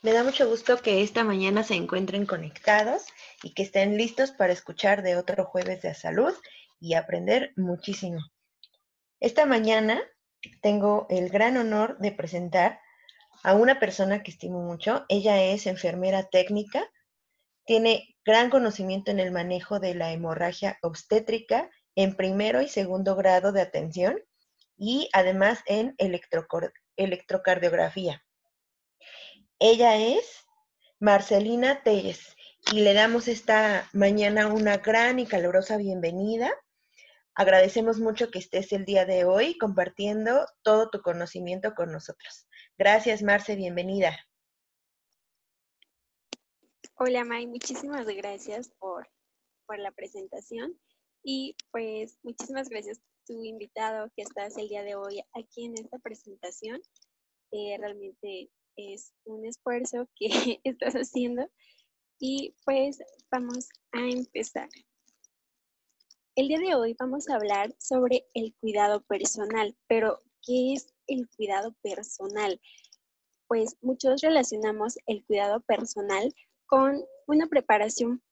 Me 0.00 0.12
da 0.12 0.22
mucho 0.22 0.48
gusto 0.48 0.76
que 0.76 1.02
esta 1.02 1.24
mañana 1.24 1.64
se 1.64 1.74
encuentren 1.74 2.24
conectados 2.24 3.06
y 3.42 3.52
que 3.52 3.64
estén 3.64 3.96
listos 3.96 4.30
para 4.30 4.52
escuchar 4.52 5.02
de 5.02 5.16
otro 5.16 5.44
jueves 5.44 5.82
de 5.82 5.92
salud 5.92 6.32
y 6.78 6.94
aprender 6.94 7.52
muchísimo. 7.56 8.20
Esta 9.18 9.44
mañana 9.44 10.00
tengo 10.62 11.08
el 11.10 11.30
gran 11.30 11.56
honor 11.56 11.98
de 11.98 12.12
presentar 12.12 12.78
a 13.42 13.54
una 13.54 13.80
persona 13.80 14.22
que 14.22 14.30
estimo 14.30 14.62
mucho. 14.62 15.04
Ella 15.08 15.42
es 15.42 15.66
enfermera 15.66 16.28
técnica, 16.28 16.88
tiene 17.64 18.14
gran 18.24 18.50
conocimiento 18.50 19.10
en 19.10 19.18
el 19.18 19.32
manejo 19.32 19.80
de 19.80 19.96
la 19.96 20.12
hemorragia 20.12 20.78
obstétrica 20.80 21.70
en 21.96 22.14
primero 22.14 22.62
y 22.62 22.68
segundo 22.68 23.16
grado 23.16 23.50
de 23.50 23.62
atención 23.62 24.20
y 24.76 25.08
además 25.12 25.58
en 25.66 25.96
electrocardiografía. 25.98 28.22
Ella 29.60 29.96
es 29.96 30.46
Marcelina 31.00 31.82
Telles 31.82 32.36
y 32.72 32.80
le 32.82 32.94
damos 32.94 33.26
esta 33.26 33.90
mañana 33.92 34.46
una 34.46 34.76
gran 34.76 35.18
y 35.18 35.26
calurosa 35.26 35.76
bienvenida. 35.76 36.48
Agradecemos 37.34 37.98
mucho 37.98 38.30
que 38.30 38.38
estés 38.38 38.72
el 38.72 38.84
día 38.84 39.04
de 39.04 39.24
hoy 39.24 39.58
compartiendo 39.58 40.46
todo 40.62 40.90
tu 40.90 41.02
conocimiento 41.02 41.74
con 41.74 41.90
nosotros. 41.90 42.46
Gracias, 42.78 43.20
Marce, 43.24 43.56
bienvenida. 43.56 44.16
Hola, 46.94 47.24
May, 47.24 47.48
muchísimas 47.48 48.06
gracias 48.06 48.70
por, 48.78 49.08
por 49.66 49.80
la 49.80 49.90
presentación 49.90 50.78
y 51.24 51.56
pues 51.72 52.20
muchísimas 52.22 52.68
gracias 52.68 53.00
tu 53.26 53.42
invitado 53.42 54.08
que 54.14 54.22
estás 54.22 54.56
el 54.56 54.68
día 54.68 54.84
de 54.84 54.94
hoy 54.94 55.20
aquí 55.32 55.64
en 55.64 55.74
esta 55.74 55.98
presentación. 55.98 56.80
Eh, 57.50 57.76
realmente 57.80 58.50
es 58.78 59.12
un 59.24 59.44
esfuerzo 59.44 60.08
que 60.14 60.28
estás 60.64 60.94
haciendo 60.94 61.50
y 62.18 62.54
pues 62.64 62.98
vamos 63.30 63.68
a 63.92 64.00
empezar. 64.00 64.68
El 66.36 66.48
día 66.48 66.58
de 66.58 66.74
hoy 66.74 66.96
vamos 66.98 67.28
a 67.28 67.34
hablar 67.34 67.74
sobre 67.78 68.24
el 68.34 68.54
cuidado 68.60 69.02
personal, 69.02 69.76
pero 69.88 70.20
¿qué 70.42 70.74
es 70.74 70.94
el 71.08 71.28
cuidado 71.36 71.74
personal? 71.82 72.60
Pues 73.48 73.76
muchos 73.82 74.20
relacionamos 74.20 74.96
el 75.06 75.24
cuidado 75.24 75.60
personal 75.60 76.32
con 76.66 77.02
una 77.26 77.48
preparación 77.48 78.22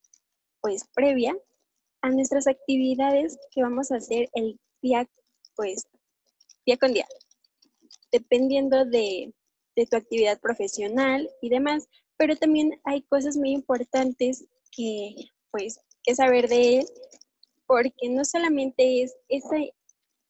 pues 0.61 0.85
previa 0.95 1.37
a 2.03 2.11
nuestras 2.11 2.47
actividades 2.47 3.39
que 3.51 3.63
vamos 3.63 3.91
a 3.91 3.97
hacer 3.97 4.29
el 4.35 4.61
día 4.81 5.09
pues 5.57 5.87
día 6.65 6.77
con 6.77 6.93
día. 6.93 7.07
Dependiendo 8.13 8.85
de 8.85 9.33
de 9.77 9.87
tu 9.87 9.97
actividad 9.97 10.41
profesional 10.41 11.31
y 11.41 11.51
demás, 11.51 11.89
pero 12.17 12.35
también 12.37 12.81
hay 12.85 13.03
cosas 13.03 13.37
muy 13.37 13.51
importantes 13.51 14.47
que, 14.73 15.15
pues, 15.51 15.79
que 16.03 16.15
saber 16.15 16.49
de 16.49 16.79
él, 16.79 16.87
porque 17.67 18.09
no 18.09 18.25
solamente 18.25 19.03
es 19.03 19.17
ese 19.29 19.75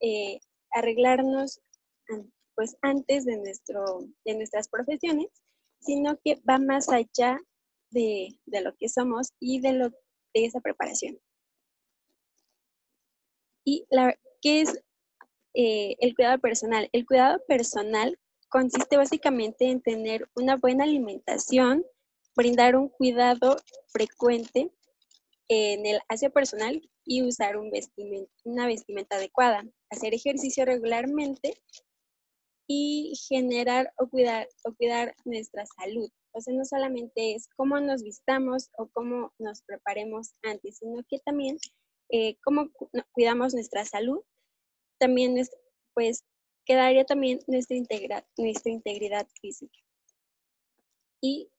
eh, 0.01 0.39
arreglarnos 0.71 1.61
pues 2.55 2.75
antes 2.81 3.23
de, 3.25 3.37
nuestro, 3.37 3.83
de 4.25 4.33
nuestras 4.33 4.67
profesiones, 4.67 5.27
sino 5.79 6.19
que 6.23 6.41
va 6.49 6.57
más 6.57 6.89
allá 6.89 7.39
de, 7.91 8.39
lo 8.47 8.75
que 8.75 8.89
somos 8.89 9.31
y 9.39 9.59
de, 9.59 9.73
lo, 9.73 9.89
de 9.89 10.45
esa 10.45 10.59
preparación. 10.59 11.19
¿Y 13.63 13.85
la, 13.91 14.17
qué 14.41 14.61
es 14.61 14.83
eh, 15.53 15.95
el 15.99 16.15
cuidado 16.15 16.39
personal? 16.39 16.89
El 16.93 17.05
cuidado 17.05 17.39
personal 17.47 18.17
consiste 18.49 18.97
básicamente 18.97 19.69
en 19.69 19.81
tener 19.81 20.29
una 20.35 20.55
buena 20.55 20.83
alimentación, 20.83 21.85
brindar 22.35 22.75
un 22.75 22.89
cuidado 22.89 23.57
frecuente 23.87 24.71
en 25.49 25.85
el 25.85 25.99
aseo 26.07 26.31
personal 26.31 26.81
y 27.05 27.23
usar 27.23 27.57
un 27.57 27.71
una 28.43 28.67
vestimenta 28.67 29.15
adecuada, 29.15 29.63
hacer 29.89 30.13
ejercicio 30.13 30.65
regularmente 30.65 31.53
y 32.67 33.13
generar 33.29 33.93
o 33.97 34.07
cuidar, 34.07 34.47
o 34.65 34.73
cuidar 34.73 35.15
nuestra 35.23 35.65
salud. 35.65 36.09
O 36.33 36.41
sea, 36.41 36.53
no 36.53 36.65
solamente 36.65 37.33
es 37.33 37.47
cómo 37.55 37.79
nos 37.79 38.03
vistamos 38.03 38.69
o 38.77 38.87
cómo 38.87 39.33
nos 39.39 39.61
preparemos 39.61 40.33
antes, 40.43 40.77
sino 40.79 41.01
que 41.09 41.19
también 41.19 41.57
eh, 42.09 42.37
cómo 42.43 42.69
cuidamos 43.13 43.53
nuestra 43.53 43.85
salud, 43.85 44.21
también 44.99 45.37
es 45.37 45.49
pues 45.93 46.23
quedaría 46.67 47.05
también 47.05 47.39
nuestra, 47.47 47.77
nuestra 48.37 48.71
integridad 48.71 49.27
física. 49.41 49.79
Y 51.21 51.49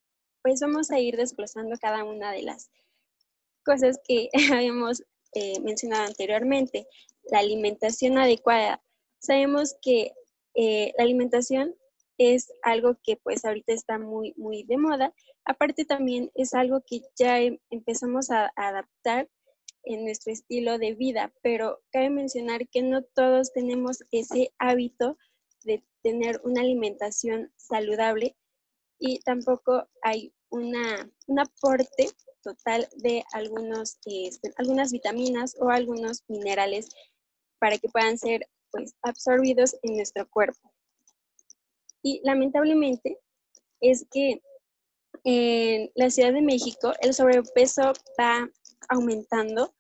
pues 0.43 0.61
vamos 0.61 0.91
a 0.91 1.01
ir 1.01 1.17
desglosando 1.17 1.77
cada 1.81 2.05
una 2.05 2.31
de 2.33 2.43
las 2.43 2.71
cosas 3.65 3.99
que 4.07 4.29
habíamos 4.53 5.03
eh, 5.33 5.59
mencionado 5.61 6.05
anteriormente. 6.05 6.87
La 7.31 7.41
alimentación 7.41 8.19
adecuada. 8.19 8.83
Sabemos 9.19 9.77
que 9.83 10.13
eh, 10.55 10.93
la 10.97 11.05
alimentación 11.05 11.75
es 12.19 12.53
algo 12.63 12.97
que 13.03 13.17
pues 13.17 13.45
ahorita 13.45 13.73
está 13.73 13.99
muy, 13.99 14.35
muy 14.37 14.65
de 14.65 14.77
moda. 14.77 15.15
Aparte 15.45 15.85
también 15.85 16.31
es 16.35 16.53
algo 16.53 16.83
que 16.87 17.03
ya 17.17 17.41
em, 17.41 17.59
empezamos 17.71 18.31
a 18.31 18.53
adaptar 18.57 19.29
en 19.85 20.05
nuestro 20.05 20.33
estilo 20.33 20.79
de 20.79 20.95
vida, 20.95 21.33
pero 21.43 21.81
cabe 21.91 22.11
mencionar 22.11 22.69
que 22.69 22.83
no 22.83 23.03
todos 23.03 23.53
tenemos 23.53 24.03
ese 24.11 24.53
hábito 24.59 25.17
de 25.65 25.83
tener 26.03 26.41
una 26.45 26.61
alimentación 26.61 27.53
saludable 27.57 28.37
y 28.99 29.21
tampoco 29.21 29.89
hay 30.03 30.33
una, 30.51 31.11
un 31.27 31.39
aporte 31.39 32.11
total 32.43 32.89
de 32.97 33.25
algunos, 33.33 33.99
este, 34.05 34.53
algunas 34.57 34.93
vitaminas 34.93 35.57
o 35.61 35.71
algunos 35.71 36.25
minerales 36.29 36.89
para 37.59 37.79
que 37.79 37.89
puedan 37.89 38.19
ser 38.19 38.49
pues, 38.71 38.95
absorbidos 39.03 39.77
en 39.83 39.97
nuestro 39.97 40.29
cuerpo. 40.29 40.73
Y 42.03 42.21
lamentablemente 42.25 43.19
es 43.81 44.07
que 44.11 44.41
en 45.25 45.91
la 45.95 46.11
Ciudad 46.11 46.33
de 46.33 46.43
México 46.43 46.93
el 47.01 47.13
sobrepeso 47.13 47.93
va 48.19 48.49
aumentando 48.89 49.75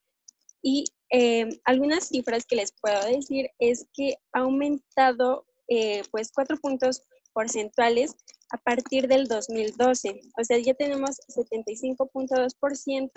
y 0.63 0.85
em, 1.11 1.51
algunas 1.65 2.09
cifras 2.09 2.45
que 2.47 2.57
les 2.57 2.73
puedo 2.73 3.05
decir 3.07 3.51
es 3.59 3.87
que 3.95 4.17
ha 4.33 4.41
aumentado 4.41 5.47
eh, 5.69 6.03
pues 6.11 6.31
cuatro 6.33 6.57
puntos 6.59 7.03
porcentuales 7.33 8.17
a 8.51 8.59
partir 8.59 9.07
del 9.09 9.29
2012. 9.29 10.21
O 10.39 10.45
sea, 10.45 10.59
ya 10.59 10.75
tenemos 10.75 11.21
75.2% 11.29 13.11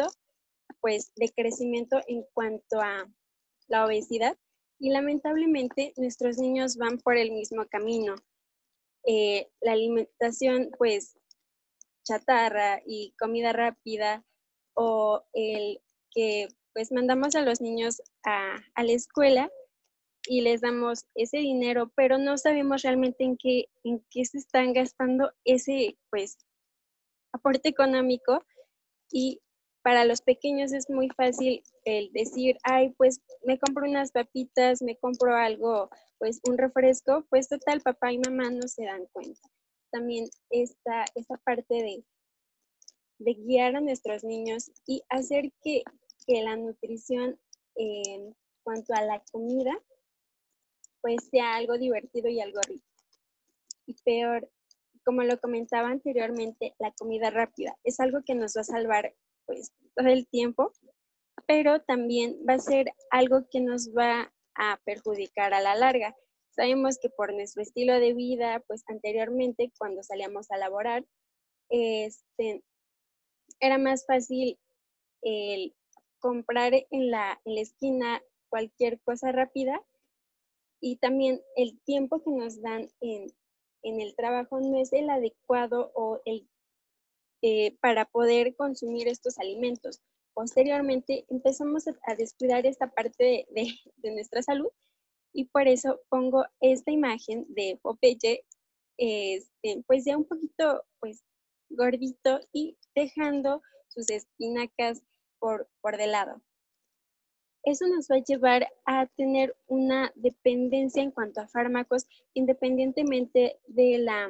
pues 0.80 1.12
de 1.16 1.30
crecimiento 1.30 2.00
en 2.08 2.26
cuanto 2.34 2.82
a 2.82 3.08
la 3.68 3.86
obesidad 3.86 4.38
y 4.80 4.90
lamentablemente 4.90 5.94
nuestros 5.98 6.38
niños 6.38 6.78
van 6.78 6.98
por 6.98 7.18
el 7.18 7.32
mismo 7.32 7.66
camino. 7.70 8.16
Eh, 9.06 9.50
la 9.62 9.74
alimentación 9.74 10.72
pues 10.78 11.18
chatarra 12.04 12.82
y 12.86 13.14
comida 13.18 13.54
rápida 13.54 14.26
o 14.74 15.24
el 15.34 15.82
que 16.12 16.48
pues 16.74 16.92
mandamos 16.92 17.36
a 17.36 17.42
los 17.42 17.62
niños 17.62 18.02
a, 18.24 18.58
la 18.82 18.92
escuela 18.92 19.52
y 20.28 20.42
les 20.42 20.62
damos 20.62 21.06
ese 21.16 21.38
dinero, 21.38 21.92
pero 21.96 22.18
no 22.18 22.38
sabemos 22.38 22.84
realmente 22.84 23.24
en 23.24 23.38
qué, 23.38 23.66
en 23.84 24.06
qué 24.10 24.24
se 24.26 24.38
están 24.38 24.74
gastando 24.74 25.32
ese, 25.46 25.98
pues, 26.10 26.38
aporte 27.34 27.70
económico. 27.70 28.46
Y 29.12 29.42
para 29.84 30.06
los 30.06 30.22
pequeños 30.22 30.74
es 30.74 30.90
muy 30.90 31.10
fácil 31.10 31.64
el 31.86 32.12
decir, 32.14 32.58
ay, 32.64 32.92
pues 32.98 33.20
me 33.44 33.58
compro 33.58 33.90
unas 33.90 34.12
papitas, 34.12 34.82
me 34.82 34.96
compro 34.98 35.36
algo, 35.36 35.90
pues 36.20 36.40
un 36.48 36.58
refresco, 36.58 37.26
pues 37.30 37.50
total, 37.50 37.82
papá 37.82 38.14
y 38.14 38.20
mamá 38.20 38.52
no 38.52 38.68
se 38.68 38.86
dan 38.86 39.08
cuenta. 39.12 39.42
También 39.92 40.30
esta, 40.52 41.06
esta 41.16 41.38
parte 41.38 41.74
de, 41.74 42.06
de 43.24 43.34
guiar 43.34 43.76
a 43.76 43.82
nuestros 43.82 44.24
niños 44.24 44.72
y 44.86 45.02
hacer 45.10 45.52
que 45.64 45.84
que 46.26 46.42
la 46.42 46.56
nutrición 46.56 47.40
en 47.76 48.36
cuanto 48.64 48.94
a 48.94 49.02
la 49.02 49.22
comida, 49.32 49.78
pues 51.02 51.24
sea 51.30 51.56
algo 51.56 51.78
divertido 51.78 52.30
y 52.30 52.42
algo 52.42 52.60
rico. 52.68 52.86
Y 53.86 53.96
peor, 54.04 54.50
como 55.04 55.24
lo 55.24 55.40
comentaba 55.40 55.90
anteriormente, 55.90 56.76
la 56.80 56.92
comida 56.92 57.32
rápida 57.32 57.78
es 57.84 58.00
algo 58.00 58.20
que 58.24 58.36
nos 58.36 58.56
va 58.56 58.62
a 58.62 58.66
salvar 58.66 59.16
pues 59.46 59.72
todo 59.96 60.08
el 60.08 60.28
tiempo, 60.28 60.72
pero 61.48 61.82
también 61.82 62.38
va 62.48 62.54
a 62.54 62.60
ser 62.60 62.94
algo 63.10 63.48
que 63.50 63.62
nos 63.62 63.90
va 63.90 64.32
a 64.56 64.80
perjudicar 64.86 65.54
a 65.54 65.62
la 65.62 65.76
larga. 65.76 66.16
Sabemos 66.52 67.00
que 67.00 67.10
por 67.10 67.34
nuestro 67.34 67.64
estilo 67.64 68.00
de 68.00 68.14
vida, 68.14 68.64
pues 68.68 68.84
anteriormente 68.88 69.72
cuando 69.78 70.04
salíamos 70.04 70.52
a 70.52 70.58
laborar, 70.58 71.04
este, 71.70 72.64
era 73.62 73.78
más 73.78 74.06
fácil 74.06 74.60
el 75.22 75.74
comprar 76.20 76.74
en 76.74 77.12
la, 77.12 77.40
en 77.46 77.56
la 77.56 77.62
esquina 77.62 78.22
cualquier 78.50 79.00
cosa 79.00 79.32
rápida 79.32 79.82
y 80.82 80.98
también 80.98 81.42
el 81.56 81.80
tiempo 81.82 82.22
que 82.22 82.32
nos 82.32 82.62
dan 82.62 82.90
en, 83.00 83.32
en 83.84 84.02
el 84.02 84.16
trabajo 84.16 84.60
no 84.60 84.82
es 84.82 84.92
el 84.92 85.10
adecuado 85.10 85.92
o 85.96 86.22
el 86.26 86.48
eh, 87.44 87.76
para 87.82 88.06
poder 88.06 88.56
consumir 88.56 89.08
estos 89.08 89.40
alimentos. 89.40 90.00
Posteriormente 90.36 91.26
empezamos 91.28 91.88
a, 91.88 92.16
descuidar 92.16 92.68
esta 92.68 92.92
parte 92.92 93.48
de, 93.98 94.12
nuestra 94.12 94.44
salud 94.44 94.70
y 95.34 95.46
por 95.46 95.68
eso 95.68 96.00
pongo 96.10 96.46
esta 96.60 96.92
imagen 96.92 97.46
de 97.50 97.80
Popeye, 97.82 98.46
este, 98.98 99.84
pues 99.88 100.06
ya 100.06 100.18
un 100.18 100.26
poquito 100.26 100.84
pues 101.00 101.24
gordito 101.70 102.42
y 102.52 102.78
dejando 102.96 103.62
sus 103.88 104.10
espinacas 104.10 105.02
por, 105.40 105.70
por 105.82 105.98
de 105.98 106.08
lado. 106.08 106.42
Eso 107.64 107.88
nos 107.88 108.08
va 108.08 108.16
a 108.16 108.24
llevar 108.24 108.68
a 108.86 109.06
tener 109.06 109.56
una 109.68 110.12
dependencia 110.16 111.04
en 111.04 111.12
cuanto 111.12 111.42
a 111.42 111.48
fármacos, 111.48 112.08
independientemente 112.34 113.60
de 113.68 114.00
la 114.00 114.30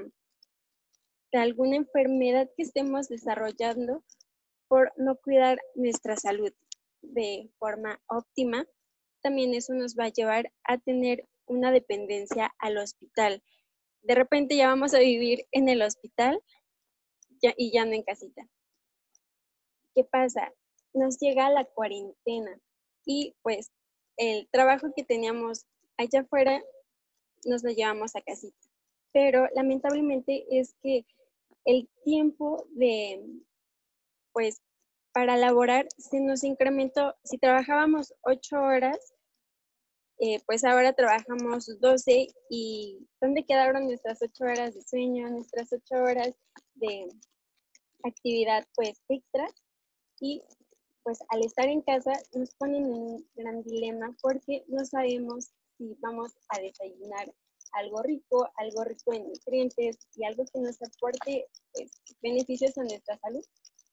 de 1.32 1.40
alguna 1.40 1.78
enfermedad 1.78 2.50
que 2.58 2.64
estemos 2.64 3.08
desarrollando 3.08 4.04
por 4.68 4.92
no 4.98 5.16
cuidar 5.16 5.60
nuestra 5.76 6.18
salud 6.18 6.52
de 7.02 7.50
forma 7.58 8.02
óptima. 8.08 8.66
También 9.22 9.54
eso 9.54 9.74
nos 9.74 9.96
va 9.98 10.06
a 10.06 10.14
llevar 10.14 10.52
a 10.64 10.78
tener 10.78 11.28
una 11.46 11.72
dependencia 11.72 12.54
al 12.60 12.78
hospital. 12.78 13.42
De 14.02 14.16
repente 14.16 14.58
ya 14.58 14.68
vamos 14.68 14.94
a 14.94 15.00
vivir 15.00 15.46
en 15.52 15.70
el 15.70 15.82
hospital 15.82 16.42
y 17.58 17.72
ya 17.72 17.86
no 17.86 17.94
en 17.94 18.04
casita. 18.04 18.48
¿Qué 19.96 20.04
pasa? 20.04 20.54
Nos 20.94 21.20
llega 21.20 21.50
la 21.50 21.66
cuarentena 21.66 22.60
y 23.06 23.36
pues 23.42 23.72
el 24.18 24.48
trabajo 24.52 24.94
que 24.96 25.04
teníamos 25.04 25.66
allá 25.98 26.22
afuera 26.22 26.62
nos 27.46 27.64
lo 27.64 27.72
llevamos 27.72 28.16
a 28.16 28.22
casita. 28.22 28.58
Pero 29.14 29.48
lamentablemente 29.56 30.46
es 30.52 30.76
que 30.82 31.06
el 31.66 31.90
tiempo 32.04 32.66
de, 32.72 33.24
pues, 34.34 34.62
para 35.14 35.38
laborar 35.38 35.88
se 35.98 36.20
nos 36.22 36.44
incrementó. 36.44 37.16
Si 37.24 37.38
trabajábamos 37.38 38.14
ocho 38.22 38.62
horas, 38.62 39.14
eh, 40.20 40.40
pues 40.46 40.64
ahora 40.64 40.94
trabajamos 40.94 41.80
12 41.80 42.28
y 42.50 43.08
¿dónde 43.20 43.44
quedaron 43.44 43.86
nuestras 43.86 44.22
ocho 44.22 44.44
horas 44.44 44.76
de 44.76 44.82
sueño, 44.84 45.28
nuestras 45.30 45.74
ocho 45.74 45.96
horas 45.96 46.32
de 46.76 47.10
actividad 48.04 48.68
pues 48.76 49.02
extra? 49.10 49.48
Y 50.20 50.44
pues 51.04 51.20
al 51.30 51.44
estar 51.44 51.68
en 51.68 51.82
casa 51.82 52.14
nos 52.34 52.54
ponen 52.56 52.86
en 52.86 52.94
un 52.94 53.30
gran 53.36 53.64
dilema 53.64 54.16
porque 54.22 54.64
no 54.68 54.86
sabemos 54.86 55.52
si 55.78 55.96
vamos 56.00 56.32
a 56.50 56.60
desayunar 56.60 57.34
algo 57.74 58.02
rico, 58.04 58.50
algo 58.58 58.84
rico 58.84 59.14
en 59.14 59.28
nutrientes 59.28 59.98
y 60.16 60.26
algo 60.26 60.46
que 60.46 60.60
nos 60.60 60.82
aporte 60.82 61.48
pues, 61.74 61.92
beneficios 62.22 62.78
a 62.78 62.84
nuestra 62.84 63.18
salud 63.18 63.44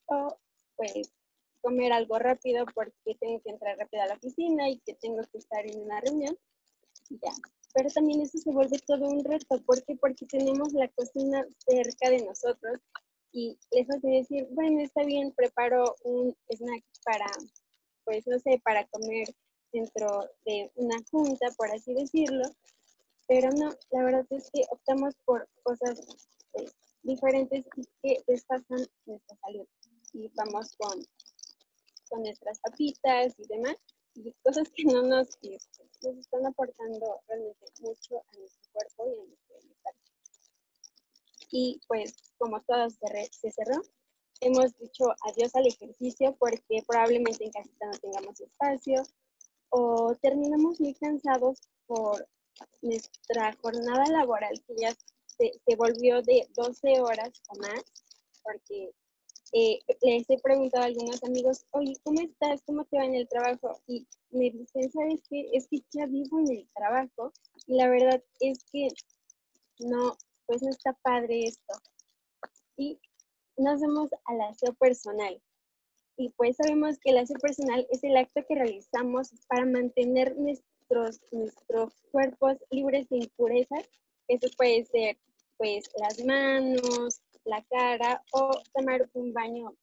o 0.06 0.38
pues 0.76 1.12
comer 1.60 1.92
algo 1.92 2.18
rápido 2.18 2.64
porque 2.74 3.16
tengo 3.20 3.40
que 3.42 3.50
entrar 3.50 3.76
rápido 3.78 4.02
a 4.02 4.06
la 4.06 4.14
oficina 4.14 4.68
y 4.68 4.78
que 4.80 4.94
tengo 4.94 5.22
que 5.32 5.38
estar 5.38 5.66
en 5.66 5.80
una 5.80 6.00
reunión 6.00 6.36
y 7.08 7.18
ya. 7.22 7.32
Pero 7.74 7.90
también 7.90 8.22
eso 8.22 8.38
se 8.38 8.50
vuelve 8.50 8.78
todo 8.86 9.06
un 9.06 9.24
reto. 9.24 9.62
¿Por 9.64 9.84
qué? 9.84 9.96
Porque 9.96 10.26
tenemos 10.26 10.72
la 10.72 10.88
cocina 10.88 11.46
cerca 11.66 12.10
de 12.10 12.24
nosotros 12.24 12.80
y 13.32 13.58
les 13.70 13.88
hace 13.90 14.08
decir, 14.08 14.46
bueno, 14.50 14.80
está 14.80 15.04
bien, 15.04 15.32
preparo 15.32 15.94
un 16.04 16.34
snack 16.50 16.84
para, 17.04 17.26
pues 18.04 18.26
no 18.26 18.38
sé, 18.38 18.60
para 18.64 18.86
comer 18.88 19.28
dentro 19.72 20.28
de 20.44 20.70
una 20.76 20.96
junta, 21.10 21.48
por 21.56 21.70
así 21.70 21.92
decirlo, 21.94 22.44
pero 23.26 23.50
no, 23.50 23.70
la 23.90 24.04
verdad 24.04 24.26
es 24.30 24.50
que 24.50 24.62
optamos 24.70 25.14
por 25.24 25.46
cosas 25.62 26.00
pues, 26.52 26.74
diferentes 27.02 27.66
y 27.76 27.84
que 28.02 28.22
desfasan 28.26 28.86
nuestra 29.04 29.36
salud. 29.36 29.66
Y 30.14 30.30
vamos 30.34 30.74
con, 30.78 31.04
con 32.08 32.22
nuestras 32.22 32.58
papitas 32.60 33.34
y 33.38 33.46
demás, 33.46 33.76
y 34.14 34.32
cosas 34.42 34.68
que 34.74 34.84
no 34.84 35.02
nos, 35.02 35.28
este, 35.42 35.84
nos 36.02 36.16
están 36.16 36.46
aportando 36.46 37.20
realmente 37.28 37.66
mucho 37.80 38.16
a 38.16 38.38
nuestro 38.38 38.72
cuerpo 38.72 39.06
y 39.06 39.20
a 39.20 39.24
nuestro 39.24 39.58
bienestar. 39.60 39.94
Y 41.50 41.80
pues, 41.88 42.14
como 42.38 42.60
todo 42.62 42.88
se, 42.90 43.50
cerró, 43.50 43.82
hemos 44.40 44.76
dicho 44.78 45.06
adiós 45.22 45.54
al 45.54 45.66
ejercicio 45.66 46.36
porque 46.38 46.82
probablemente 46.86 47.44
en 47.44 47.52
casita 47.52 47.86
no 47.86 47.98
tengamos 47.98 48.40
espacio 48.40 49.02
o 49.70 50.14
terminamos 50.20 50.80
muy 50.80 50.94
cansados 50.94 51.58
por 51.86 52.26
nuestra 52.82 53.56
jornada 53.62 54.04
laboral, 54.06 54.52
que 54.66 54.74
ya 54.76 54.94
se, 55.26 55.76
volvió 55.76 56.22
de 56.22 56.48
12 56.56 57.00
horas 57.00 57.42
o 57.48 57.58
más, 57.58 57.84
porque 58.42 58.90
eh, 59.52 59.78
les 60.02 60.28
he 60.28 60.38
preguntado 60.38 60.84
a 60.84 60.86
algunos 60.86 61.22
amigos, 61.22 61.66
oye, 61.70 61.94
¿cómo 62.02 62.20
estás? 62.20 62.62
¿Cómo 62.66 62.84
te 62.84 62.98
va 62.98 63.04
en 63.04 63.14
el 63.14 63.28
trabajo? 63.28 63.80
Y 63.86 64.06
me 64.30 64.50
dicen, 64.50 64.90
¿sabes 64.90 65.20
qué? 65.28 65.48
Es 65.52 65.68
que 65.68 65.82
ya 65.90 66.06
vivo 66.06 66.40
en 66.40 66.50
el 66.50 66.68
trabajo 66.74 67.32
y 67.66 67.74
la 67.76 67.88
verdad 67.88 68.22
es 68.40 68.58
que 68.64 68.88
no, 69.80 70.16
pues 70.48 70.62
no 70.62 70.70
está 70.70 70.94
padre 71.02 71.44
esto. 71.44 71.74
Y 72.76 72.98
nos 73.58 73.80
vemos 73.80 74.08
al 74.24 74.40
aseo 74.40 74.72
personal. 74.74 75.40
Y 76.16 76.30
pues 76.30 76.56
sabemos 76.56 76.98
que 76.98 77.10
el 77.10 77.18
aseo 77.18 77.38
personal 77.38 77.86
es 77.90 78.02
el 78.02 78.16
acto 78.16 78.42
que 78.48 78.54
realizamos 78.54 79.30
para 79.46 79.66
mantener 79.66 80.34
nuestros, 80.36 81.20
cuerpos 82.10 82.56
libres 82.70 83.08
de 83.10 83.18
impurezas. 83.18 83.88
Eso 84.26 84.48
puede 84.56 84.84
ser 84.86 85.18
pues 85.58 85.84
las 86.00 86.24
manos, 86.24 87.20
la 87.44 87.62
cara 87.64 88.24
o 88.32 88.50
tomar 88.74 89.08
un 89.12 89.32
baño 89.32 89.74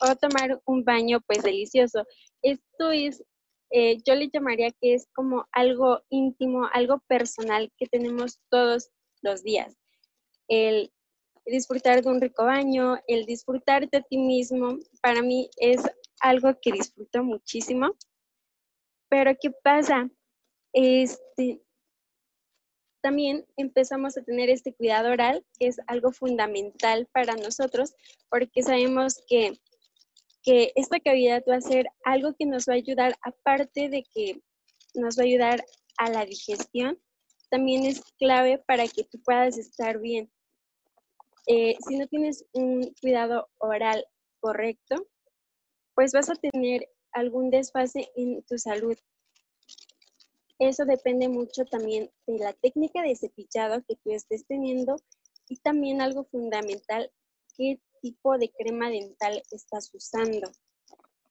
o 0.00 0.16
tomar 0.16 0.60
un 0.66 0.84
baño 0.84 1.20
pues 1.26 1.42
delicioso. 1.42 2.04
Esto 2.42 2.90
es, 2.90 3.24
eh, 3.70 3.96
yo 4.04 4.14
le 4.14 4.28
llamaría 4.28 4.70
que 4.72 4.94
es 4.94 5.08
como 5.14 5.46
algo 5.52 6.02
íntimo, 6.10 6.68
algo 6.72 6.98
personal 7.08 7.72
que 7.78 7.86
tenemos 7.86 8.38
todos 8.50 8.90
los 9.26 9.42
días. 9.42 9.76
El 10.48 10.90
disfrutar 11.44 12.02
de 12.02 12.08
un 12.08 12.20
rico 12.20 12.44
baño, 12.44 12.96
el 13.06 13.26
disfrutar 13.26 13.88
de 13.90 14.02
ti 14.02 14.16
mismo, 14.16 14.78
para 15.02 15.20
mí 15.22 15.50
es 15.58 15.82
algo 16.20 16.58
que 16.60 16.72
disfruto 16.72 17.22
muchísimo. 17.22 17.94
Pero 19.08 19.32
¿qué 19.40 19.50
pasa? 19.50 20.08
Este, 20.72 21.60
también 23.02 23.46
empezamos 23.56 24.16
a 24.16 24.22
tener 24.22 24.50
este 24.50 24.74
cuidado 24.74 25.10
oral, 25.10 25.44
que 25.58 25.68
es 25.68 25.76
algo 25.86 26.12
fundamental 26.12 27.06
para 27.12 27.34
nosotros, 27.34 27.94
porque 28.28 28.62
sabemos 28.62 29.22
que, 29.28 29.58
que 30.42 30.72
esta 30.74 30.98
cavidad 31.00 31.42
va 31.48 31.56
a 31.56 31.60
ser 31.60 31.86
algo 32.04 32.34
que 32.38 32.46
nos 32.46 32.66
va 32.68 32.72
a 32.72 32.76
ayudar, 32.76 33.16
aparte 33.22 33.88
de 33.88 34.04
que 34.12 34.40
nos 34.94 35.18
va 35.18 35.22
a 35.22 35.26
ayudar 35.26 35.64
a 35.98 36.10
la 36.10 36.24
digestión, 36.24 36.98
también 37.48 37.84
es 37.84 38.02
clave 38.18 38.58
para 38.58 38.86
que 38.88 39.04
tú 39.04 39.20
puedas 39.22 39.58
estar 39.58 39.98
bien. 39.98 40.30
Eh, 41.46 41.76
si 41.86 41.96
no 41.96 42.06
tienes 42.08 42.44
un 42.52 42.92
cuidado 43.00 43.48
oral 43.58 44.06
correcto, 44.40 45.06
pues 45.94 46.12
vas 46.12 46.28
a 46.28 46.34
tener 46.34 46.88
algún 47.12 47.50
desfase 47.50 48.10
en 48.16 48.42
tu 48.42 48.58
salud. 48.58 48.96
Eso 50.58 50.84
depende 50.84 51.28
mucho 51.28 51.64
también 51.64 52.10
de 52.26 52.38
la 52.38 52.52
técnica 52.52 53.02
de 53.02 53.14
cepillado 53.14 53.82
que 53.86 53.96
tú 53.96 54.10
estés 54.10 54.46
teniendo 54.46 54.96
y 55.48 55.56
también 55.56 56.00
algo 56.00 56.24
fundamental, 56.24 57.10
qué 57.56 57.80
tipo 58.02 58.38
de 58.38 58.50
crema 58.50 58.90
dental 58.90 59.42
estás 59.50 59.90
usando. 59.94 60.50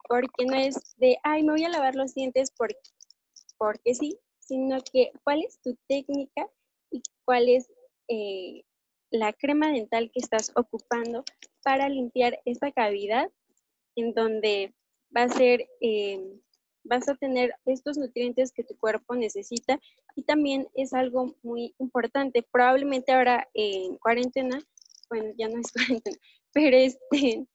Porque 0.08 0.46
no 0.46 0.56
es 0.56 0.96
de, 0.98 1.18
ay, 1.24 1.44
me 1.44 1.54
voy 1.54 1.64
a 1.66 1.70
lavar 1.70 1.96
los 1.96 2.14
dientes 2.14 2.52
porque, 2.52 2.80
porque 3.58 3.96
sí, 3.96 4.20
sino 4.46 4.78
que 4.82 5.12
cuál 5.24 5.44
es 5.44 5.60
tu 5.62 5.76
técnica 5.88 6.48
y 6.92 7.02
cuál 7.26 7.50
es 7.50 7.70
eh, 8.08 8.64
la 9.12 9.34
crema 9.34 9.72
dental 9.72 10.12
que 10.14 10.20
estás 10.20 10.52
ocupando 10.56 11.24
para 11.64 11.90
limpiar 11.90 12.40
esta 12.46 12.72
cavidad 12.72 13.32
en 13.96 14.14
donde 14.14 14.74
va 15.16 15.24
a 15.24 15.30
ser, 15.30 15.68
eh, 15.82 16.40
vas 16.84 17.10
a 17.10 17.16
tener 17.16 17.54
estos 17.66 17.98
nutrientes 17.98 18.52
que 18.52 18.64
tu 18.64 18.78
cuerpo 18.78 19.16
necesita 19.16 19.80
y 20.16 20.24
también 20.24 20.68
es 20.76 20.94
algo 20.94 21.36
muy 21.42 21.74
importante. 21.80 22.46
Probablemente 22.52 23.14
ahora 23.14 23.50
en 23.54 23.98
cuarentena, 23.98 24.62
bueno, 25.10 25.34
ya 25.38 25.48
no 25.50 25.60
es 25.60 25.72
cuarentena, 25.74 26.18
pero 26.54 26.78
este, 26.78 27.48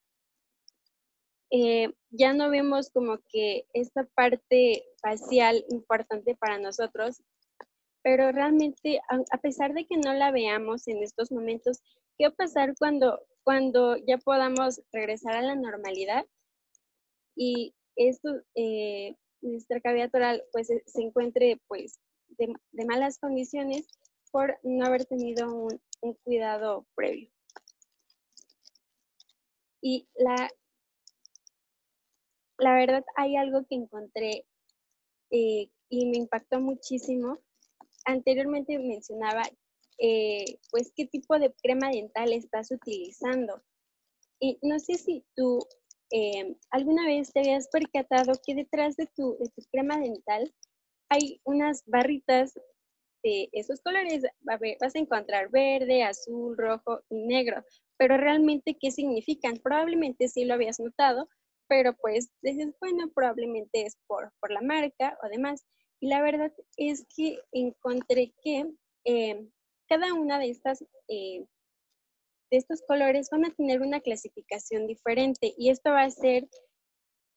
eh, 1.51 1.93
ya 2.11 2.33
no 2.33 2.51
vemos 2.51 2.91
como 2.91 3.19
que 3.29 3.67
esta 3.73 4.05
parte 4.15 4.85
facial 5.03 5.65
importante 5.71 6.37
para 6.37 6.59
nosotros, 6.59 7.23
pero 8.03 8.33
realmente, 8.33 9.01
a 9.09 9.39
pesar 9.39 9.75
de 9.75 9.87
que 9.87 9.97
no 9.99 10.15
la 10.15 10.31
veamos 10.31 10.89
en 10.89 11.03
estos 11.03 11.31
momentos, 11.31 11.83
¿qué 12.17 12.27
va 12.27 12.33
a 12.33 12.37
pasar 12.37 12.75
cuando, 12.79 13.21
cuando 13.45 13.97
ya 13.97 14.17
podamos 14.19 14.81
regresar 14.93 15.37
a 15.37 15.43
la 15.43 15.55
normalidad? 15.55 16.25
y 17.37 17.75
esto, 17.97 18.43
eh, 18.55 19.17
nuestra 19.41 19.81
cavidad 19.81 20.15
oral 20.15 20.45
pues 20.53 20.69
se 20.69 21.03
encuentre 21.03 21.59
pues 21.69 21.99
de, 22.37 22.55
malas 22.85 23.19
condiciones 23.19 23.87
por 24.31 24.59
no 24.63 24.85
haber 24.85 25.07
tenido 25.07 25.51
un, 25.55 25.81
cuidado 26.23 26.87
previo. 26.95 27.31
Y 29.83 30.07
la, 30.15 30.51
la 32.61 32.75
verdad 32.75 33.05
hay 33.17 33.37
algo 33.37 33.65
que 33.67 33.75
encontré 33.75 34.45
eh, 35.31 35.69
y 35.89 36.07
me 36.07 36.19
impactó 36.19 36.61
muchísimo. 36.61 37.39
Anteriormente 38.05 38.79
mencionaba, 38.79 39.43
eh, 39.99 40.45
pues, 40.71 40.93
qué 40.95 41.07
tipo 41.07 41.39
de 41.39 41.53
crema 41.63 41.91
dental 41.91 42.33
estás 42.33 42.71
utilizando. 42.71 43.63
Y 44.39 44.59
no 44.63 44.79
sé 44.79 44.95
si 44.95 45.25
tú 45.35 45.59
eh, 46.11 46.57
alguna 46.71 47.07
vez 47.07 47.33
te 47.33 47.41
habías 47.41 47.69
percatado 47.69 48.33
que 48.45 48.55
detrás 48.55 48.97
de 48.97 49.07
tu, 49.15 49.37
de 49.39 49.49
tu 49.51 49.63
crema 49.71 49.99
dental 49.99 50.53
hay 51.09 51.41
unas 51.45 51.85
barritas 51.87 52.55
de 53.23 53.49
esos 53.53 53.81
colores. 53.81 54.23
Vas 54.41 54.95
a 54.95 54.99
encontrar 54.99 55.51
verde, 55.51 56.03
azul, 56.03 56.57
rojo 56.57 57.01
y 57.11 57.27
negro. 57.27 57.65
Pero 57.97 58.17
realmente, 58.17 58.77
¿qué 58.81 58.91
significan? 58.91 59.59
Probablemente 59.59 60.29
sí 60.29 60.45
lo 60.45 60.55
habías 60.55 60.81
notado, 60.81 61.29
pero 61.71 61.95
pues 61.95 62.29
dices, 62.43 62.75
bueno, 62.81 63.09
probablemente 63.15 63.83
es 63.87 63.97
por, 64.09 64.33
por 64.41 64.51
la 64.51 64.61
marca 64.61 65.17
o 65.23 65.29
demás. 65.29 65.65
Y 66.01 66.09
la 66.09 66.21
verdad 66.21 66.53
es 66.77 67.07
que 67.15 67.39
encontré 67.53 68.35
que 68.43 68.67
eh, 69.05 69.49
cada 69.89 70.13
una 70.15 70.41
de 70.41 70.51
estas 70.51 70.83
eh, 71.07 71.47
de 72.51 72.57
estos 72.57 72.83
colores 72.83 73.29
van 73.31 73.45
a 73.45 73.55
tener 73.55 73.83
una 73.83 74.01
clasificación 74.01 74.89
diferente 74.89 75.55
y 75.57 75.71
esto 75.71 75.91
va 75.91 76.03
a 76.03 76.11
ser 76.11 76.49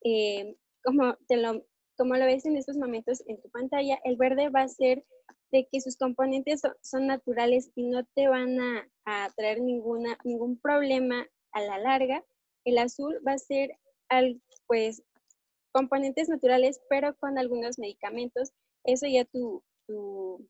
eh, 0.04 0.56
como, 0.84 1.16
te 1.28 1.38
lo, 1.38 1.64
como 1.96 2.16
lo 2.16 2.26
ves 2.26 2.46
en 2.46 2.58
estos 2.58 2.76
momentos 2.76 3.22
en 3.28 3.40
tu 3.40 3.52
pantalla, 3.52 4.00
el 4.04 4.18
verde 4.18 4.50
va 4.50 4.62
a 4.62 4.68
ser 4.68 5.06
de 5.52 5.68
que 5.72 5.80
sus 5.80 5.96
componentes 5.96 6.64
son, 6.82 7.06
naturales 7.06 7.70
y 7.76 7.84
no 7.84 8.04
te 8.16 8.28
van 8.28 8.60
a, 8.60 8.90
a, 9.06 9.30
traer 9.36 9.62
ninguna, 9.62 10.18
ningún 10.24 10.60
problema 10.60 11.28
a 11.52 11.62
la 11.62 11.78
larga. 11.78 12.26
El 12.66 12.80
azul 12.80 13.22
va 13.26 13.34
a 13.34 13.38
ser 13.38 13.70
al, 14.18 14.42
pues 14.68 15.04
componentes 15.72 16.30
naturales, 16.30 16.80
pero 16.90 17.16
con 17.18 17.38
algunos 17.38 17.80
medicamentos. 17.80 18.52
Eso 18.84 19.08
ya 19.08 19.26
tu, 19.26 19.64
tu 19.88 20.48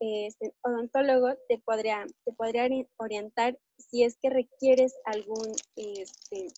este, 0.00 0.54
odontólogo 0.62 1.34
te 1.48 1.58
podría, 1.58 2.04
te 2.24 2.32
podría 2.32 2.68
orientar 2.96 3.58
si 3.78 4.04
es 4.04 4.16
que 4.20 4.30
requieres 4.30 4.94
algún, 5.04 5.52
este, 5.76 6.48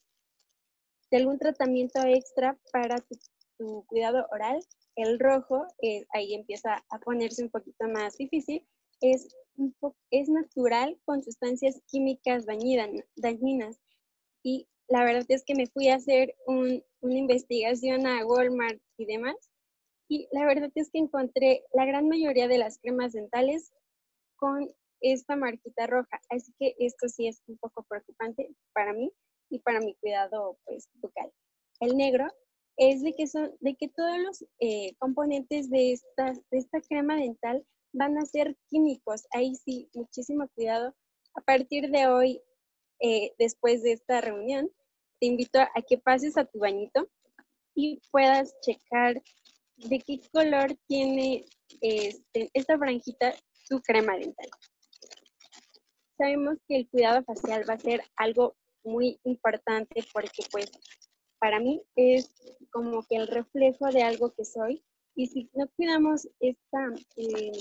de 1.10 1.16
algún 1.16 1.38
tratamiento 1.38 2.00
extra 2.04 2.58
para 2.72 2.98
tu, 2.98 3.16
tu 3.58 3.84
cuidado 3.86 4.26
oral. 4.32 4.60
El 4.96 5.18
rojo, 5.18 5.66
eh, 5.82 6.06
ahí 6.14 6.34
empieza 6.34 6.84
a 6.90 6.98
ponerse 6.98 7.44
un 7.44 7.50
poquito 7.50 7.86
más 7.88 8.16
difícil, 8.16 8.66
es, 9.00 9.36
es 10.10 10.28
natural 10.28 10.98
con 11.04 11.22
sustancias 11.22 11.80
químicas 11.86 12.46
dañinas. 12.46 13.78
Y 14.42 14.68
la 14.88 15.04
verdad 15.04 15.26
es 15.28 15.44
que 15.44 15.54
me 15.54 15.66
fui 15.66 15.88
a 15.88 15.96
hacer 15.96 16.34
un, 16.46 16.82
una 17.00 17.18
investigación 17.18 18.06
a 18.06 18.24
Walmart 18.24 18.80
y 18.96 19.06
demás. 19.06 19.36
Y 20.08 20.28
la 20.30 20.46
verdad 20.46 20.70
es 20.74 20.90
que 20.90 20.98
encontré 20.98 21.64
la 21.72 21.84
gran 21.84 22.08
mayoría 22.08 22.46
de 22.46 22.58
las 22.58 22.78
cremas 22.78 23.12
dentales 23.12 23.72
con 24.36 24.72
esta 25.00 25.36
marquita 25.36 25.86
roja. 25.86 26.20
Así 26.30 26.52
que 26.58 26.74
esto 26.78 27.08
sí 27.08 27.26
es 27.26 27.42
un 27.46 27.58
poco 27.58 27.84
preocupante 27.88 28.48
para 28.72 28.92
mí 28.92 29.12
y 29.50 29.58
para 29.60 29.80
mi 29.80 29.94
cuidado 29.96 30.58
pues, 30.64 30.88
bucal. 30.94 31.32
El 31.80 31.96
negro 31.96 32.28
es 32.76 33.02
de 33.02 33.12
que, 33.14 33.26
son, 33.26 33.52
de 33.60 33.74
que 33.74 33.88
todos 33.88 34.18
los 34.18 34.44
eh, 34.60 34.94
componentes 34.98 35.70
de 35.70 35.92
esta, 35.92 36.32
de 36.50 36.58
esta 36.58 36.80
crema 36.80 37.16
dental 37.16 37.66
van 37.92 38.18
a 38.18 38.26
ser 38.26 38.56
químicos. 38.68 39.26
Ahí 39.32 39.54
sí, 39.56 39.90
muchísimo 39.94 40.48
cuidado. 40.54 40.94
A 41.34 41.40
partir 41.40 41.90
de 41.90 42.06
hoy, 42.06 42.40
eh, 43.00 43.32
después 43.38 43.82
de 43.82 43.92
esta 43.92 44.20
reunión, 44.20 44.70
te 45.20 45.26
invito 45.26 45.60
a 45.60 45.82
que 45.86 45.98
pases 45.98 46.36
a 46.36 46.44
tu 46.44 46.58
bañito 46.58 47.08
y 47.74 48.00
puedas 48.10 48.54
checar 48.60 49.22
de 49.76 49.98
qué 50.00 50.20
color 50.32 50.76
tiene 50.86 51.44
este, 51.80 52.50
esta 52.54 52.78
franjita 52.78 53.34
tu 53.68 53.80
crema 53.80 54.14
dental. 54.16 54.48
Sabemos 56.16 56.56
que 56.66 56.76
el 56.76 56.88
cuidado 56.88 57.22
facial 57.24 57.68
va 57.68 57.74
a 57.74 57.78
ser 57.78 58.02
algo 58.16 58.56
muy 58.84 59.18
importante 59.24 60.02
porque 60.12 60.42
pues 60.50 60.70
para 61.38 61.60
mí 61.60 61.82
es 61.96 62.32
como 62.70 63.02
que 63.02 63.16
el 63.16 63.26
reflejo 63.26 63.86
de 63.90 64.02
algo 64.02 64.32
que 64.32 64.44
soy. 64.44 64.82
Y 65.14 65.26
si 65.26 65.50
no 65.54 65.66
cuidamos 65.76 66.28
esta, 66.40 66.78
eh, 67.16 67.52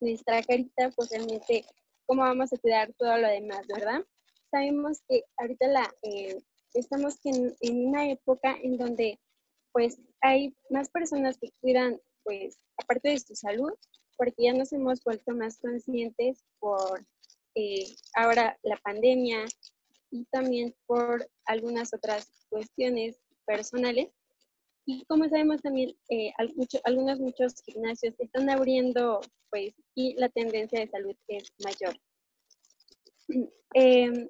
nuestra 0.00 0.42
carita, 0.42 0.90
pues 0.94 1.10
realmente, 1.10 1.64
¿cómo 2.06 2.22
vamos 2.22 2.52
a 2.52 2.58
cuidar 2.58 2.92
todo 2.94 3.16
lo 3.16 3.28
demás, 3.28 3.66
verdad? 3.68 4.04
Sabemos 4.50 5.02
que 5.08 5.24
ahorita 5.36 5.66
la, 5.68 5.94
eh, 6.02 6.38
estamos 6.74 7.16
en, 7.24 7.56
una 7.86 8.10
época 8.10 8.56
en 8.62 8.78
donde 8.78 9.18
pues 9.72 9.98
hay 10.20 10.54
más 10.70 10.88
personas 10.88 11.38
que 11.38 11.52
cuidan, 11.60 12.00
pues, 12.24 12.58
aparte 12.78 13.10
de 13.10 13.20
su 13.20 13.34
salud, 13.36 13.72
porque 14.16 14.44
ya 14.44 14.52
nos 14.54 14.72
hemos 14.72 15.04
vuelto 15.04 15.32
más 15.34 15.58
conscientes 15.58 16.42
por 16.58 17.06
eh, 17.54 17.84
ahora 18.14 18.58
la 18.62 18.76
pandemia, 18.78 19.44
y 20.10 20.24
también 20.26 20.74
por 20.86 21.28
algunas 21.46 21.92
otras 21.94 22.46
cuestiones 22.48 23.16
personales. 23.46 24.08
Y 24.86 25.04
como 25.04 25.28
sabemos 25.28 25.60
también, 25.60 25.94
eh, 26.08 26.32
algunos 26.84 27.20
muchos 27.20 27.62
gimnasios 27.62 28.14
están 28.18 28.48
abriendo, 28.48 29.20
pues, 29.50 29.74
y 29.94 30.14
la 30.14 30.28
tendencia 30.30 30.80
de 30.80 30.88
salud 30.88 31.16
es 31.28 31.52
mayor. 31.62 31.94
Em, 33.74 34.26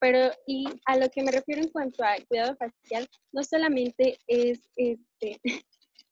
pero, 0.00 0.30
y 0.46 0.64
a 0.86 0.96
lo 0.96 1.10
que 1.10 1.22
me 1.22 1.32
refiero 1.32 1.60
en 1.60 1.70
cuanto 1.70 2.02
al 2.02 2.26
cuidado 2.26 2.56
facial, 2.56 3.06
no 3.32 3.42
solamente 3.44 4.18
es, 4.26 4.70
este, 4.76 5.40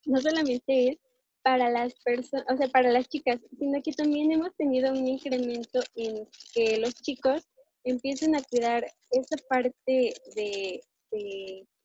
no 0.05 0.21
solamente 0.21 0.89
es 0.89 0.99
para 1.43 1.71
las 1.71 1.95
personas, 2.01 2.45
o 2.53 2.57
sea, 2.57 2.69
para 2.69 2.91
las 2.91 3.09
chicas, 3.09 3.41
sino 3.59 3.81
que 3.81 3.93
también 3.93 4.33
hemos 4.33 4.55
tenido 4.57 4.91
un 4.91 5.07
incremento 5.07 5.81
en 5.95 6.29
que 6.53 6.79
los 6.79 6.95
chicos 6.95 7.49
empiecen 7.85 8.35
a 8.35 8.43
cuidar 8.43 8.85
esa 9.13 9.37
parte 9.49 10.13
de, 10.35 10.83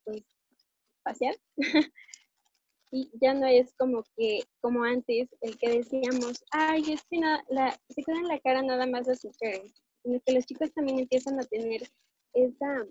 pues, 0.04 0.24
facial. 1.04 1.36
y 2.90 3.08
ya 3.20 3.34
no 3.34 3.46
es 3.46 3.72
como 3.78 4.02
que, 4.16 4.40
como 4.60 4.82
antes, 4.82 5.28
el 5.40 5.56
que 5.56 5.78
decíamos, 5.78 6.44
ay, 6.50 6.82
es 6.92 7.02
que 7.08 7.20
la, 7.48 7.80
se 7.88 8.02
queda 8.02 8.20
la 8.22 8.40
cara 8.40 8.62
nada 8.62 8.86
más 8.86 9.06
las 9.06 9.24
mujeres, 9.24 9.72
sino 10.02 10.20
que 10.24 10.32
los 10.32 10.46
chicos 10.46 10.72
también 10.72 11.00
empiezan 11.00 11.38
a 11.40 11.44
tener 11.44 11.82
esa, 12.34 12.86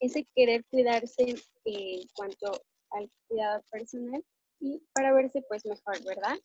ese 0.00 0.26
querer 0.34 0.64
cuidarse 0.70 1.36
en 1.64 2.08
cuanto 2.14 2.52
al 2.90 3.10
cuidado 3.28 3.62
personal 3.70 4.24
y 4.60 4.82
para 4.94 5.12
verse 5.12 5.42
pues 5.48 5.64
mejor, 5.66 6.02
¿verdad? 6.04 6.36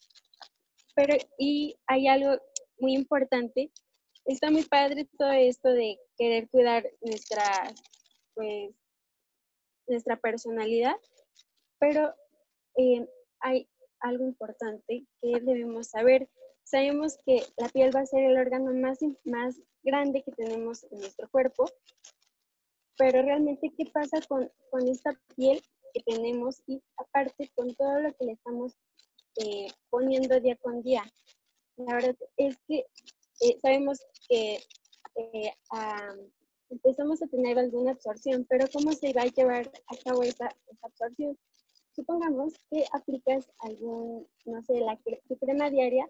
Pero, 0.96 1.16
y 1.38 1.76
hay 1.88 2.08
algo 2.08 2.42
muy 2.80 2.94
importante 2.94 3.72
está 4.26 4.52
muy 4.52 4.64
padre 4.64 5.10
todo 5.18 5.32
esto 5.32 5.70
de 5.70 6.00
querer 6.18 6.50
cuidar 6.50 6.86
nuestra, 7.02 7.44
pues, 8.36 8.72
nuestra 9.88 10.18
personalidad, 10.18 10.96
pero 11.80 12.14
eh, 12.78 13.08
hay 13.40 13.68
algo 14.02 14.26
importante 14.26 15.06
que 15.22 15.40
debemos 15.42 15.88
saber. 15.88 16.30
Sabemos 16.70 17.18
que 17.26 17.42
la 17.58 17.68
piel 17.70 17.96
va 17.96 18.02
a 18.02 18.06
ser 18.06 18.24
el 18.24 18.38
órgano 18.38 18.72
más, 18.74 19.00
más 19.24 19.60
grande 19.82 20.22
que 20.22 20.32
tenemos 20.34 20.84
en 20.92 21.00
nuestro 21.00 21.28
cuerpo, 21.30 21.66
pero 22.96 23.24
realmente, 23.24 23.74
¿qué 23.76 23.86
pasa 23.88 24.22
con, 24.28 24.52
con 24.70 24.88
esta 24.88 25.20
piel 25.36 25.64
que 25.94 26.04
tenemos 26.04 26.62
y 26.68 26.80
aparte 26.98 27.50
con 27.56 27.74
todo 27.74 28.02
lo 28.02 28.14
que 28.14 28.26
le 28.26 28.34
estamos 28.34 28.78
eh, 29.38 29.68
poniendo 29.90 30.40
día 30.40 30.58
con 30.58 30.84
día? 30.84 31.04
La 31.78 31.96
verdad 31.96 32.16
es 32.38 32.56
que 32.68 32.86
eh, 33.42 33.58
sabemos 33.64 34.00
que 34.28 34.60
eh, 35.16 35.54
empezamos 36.70 37.24
a 37.24 37.28
tener 37.28 37.58
alguna 37.58 37.94
absorción, 37.94 38.46
pero 38.48 38.68
¿cómo 38.72 38.92
se 38.92 39.12
va 39.14 39.24
a 39.24 39.34
llevar 39.34 39.72
a 39.88 39.98
cabo 40.04 40.22
esa, 40.22 40.56
absorción? 40.84 41.36
Supongamos 41.96 42.54
que 42.70 42.86
aplicas 42.92 43.50
algún, 43.58 44.28
no 44.46 44.62
sé, 44.62 44.82
la, 44.82 45.00
tu 45.28 45.36
crema 45.40 45.72
diaria, 45.72 46.08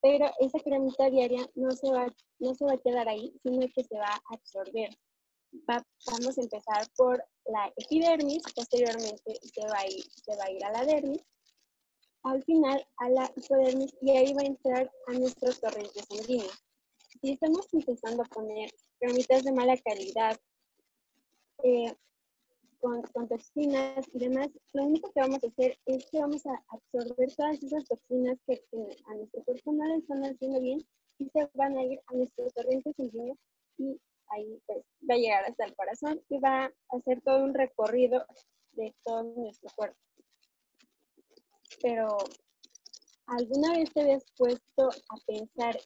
pero 0.00 0.30
esa 0.40 0.58
cremita 0.60 1.10
diaria 1.10 1.48
no 1.54 1.70
se, 1.72 1.90
va, 1.90 2.06
no 2.38 2.54
se 2.54 2.64
va 2.64 2.72
a 2.72 2.78
quedar 2.78 3.08
ahí, 3.08 3.32
sino 3.42 3.66
que 3.74 3.84
se 3.84 3.96
va 3.96 4.08
a 4.08 4.34
absorber. 4.34 4.90
vamos 5.66 6.38
a 6.38 6.42
empezar 6.42 6.86
por 6.96 7.24
la 7.46 7.72
epidermis, 7.76 8.42
posteriormente 8.54 9.40
se 9.42 9.66
va, 9.66 9.78
a 9.78 9.86
ir, 9.86 10.04
se 10.24 10.36
va 10.36 10.44
a 10.44 10.50
ir 10.50 10.64
a 10.64 10.72
la 10.72 10.84
dermis, 10.84 11.24
al 12.22 12.42
final 12.44 12.86
a 12.98 13.08
la 13.10 13.32
hipodermis 13.36 13.96
y 14.02 14.10
ahí 14.10 14.32
va 14.34 14.42
a 14.42 14.46
entrar 14.46 14.92
a 15.06 15.12
nuestro 15.12 15.52
torrente 15.54 16.00
sanguíneo. 16.08 16.50
Si 17.20 17.32
estamos 17.32 17.66
empezando 17.72 18.22
a 18.22 18.26
poner 18.26 18.70
cremitas 19.00 19.44
de 19.44 19.52
mala 19.52 19.76
calidad, 19.78 20.38
eh, 21.64 21.94
con, 22.80 23.28
toxinas 23.28 24.06
y 24.12 24.18
demás, 24.18 24.48
lo 24.72 24.84
único 24.84 25.10
que 25.12 25.20
vamos 25.20 25.42
a 25.42 25.48
hacer 25.48 25.78
es 25.86 26.06
que 26.10 26.20
vamos 26.20 26.44
a 26.46 26.62
absorber 26.68 27.34
todas 27.34 27.62
esas 27.62 27.84
toxinas 27.84 28.38
que, 28.46 28.62
a 29.06 29.14
nuestro 29.14 29.42
cuerpo 29.44 29.72
no 29.72 29.84
le 29.86 29.96
están 29.96 30.22
haciendo 30.24 30.60
bien 30.60 30.86
y 31.18 31.28
se 31.30 31.48
van 31.54 31.76
a 31.76 31.84
ir 31.84 32.00
a 32.06 32.14
nuestro 32.14 32.48
torrente 32.50 32.92
sanguíneo 32.94 33.36
y 33.78 34.00
ahí 34.28 34.60
pues 34.66 34.84
va 35.08 35.14
a 35.14 35.18
llegar 35.18 35.44
hasta 35.44 35.64
el 35.64 35.74
corazón 35.74 36.20
y 36.28 36.38
va 36.38 36.64
a 36.64 36.96
hacer 36.96 37.20
todo 37.22 37.44
un 37.44 37.54
recorrido 37.54 38.24
de 38.72 38.94
todo 39.04 39.22
nuestro 39.22 39.70
cuerpo. 39.74 39.98
Pero, 41.82 42.16
¿alguna 43.26 43.72
vez 43.72 43.92
te 43.92 44.02
habías 44.02 44.24
puesto 44.36 44.88
a 44.88 45.16
pensar 45.26 45.78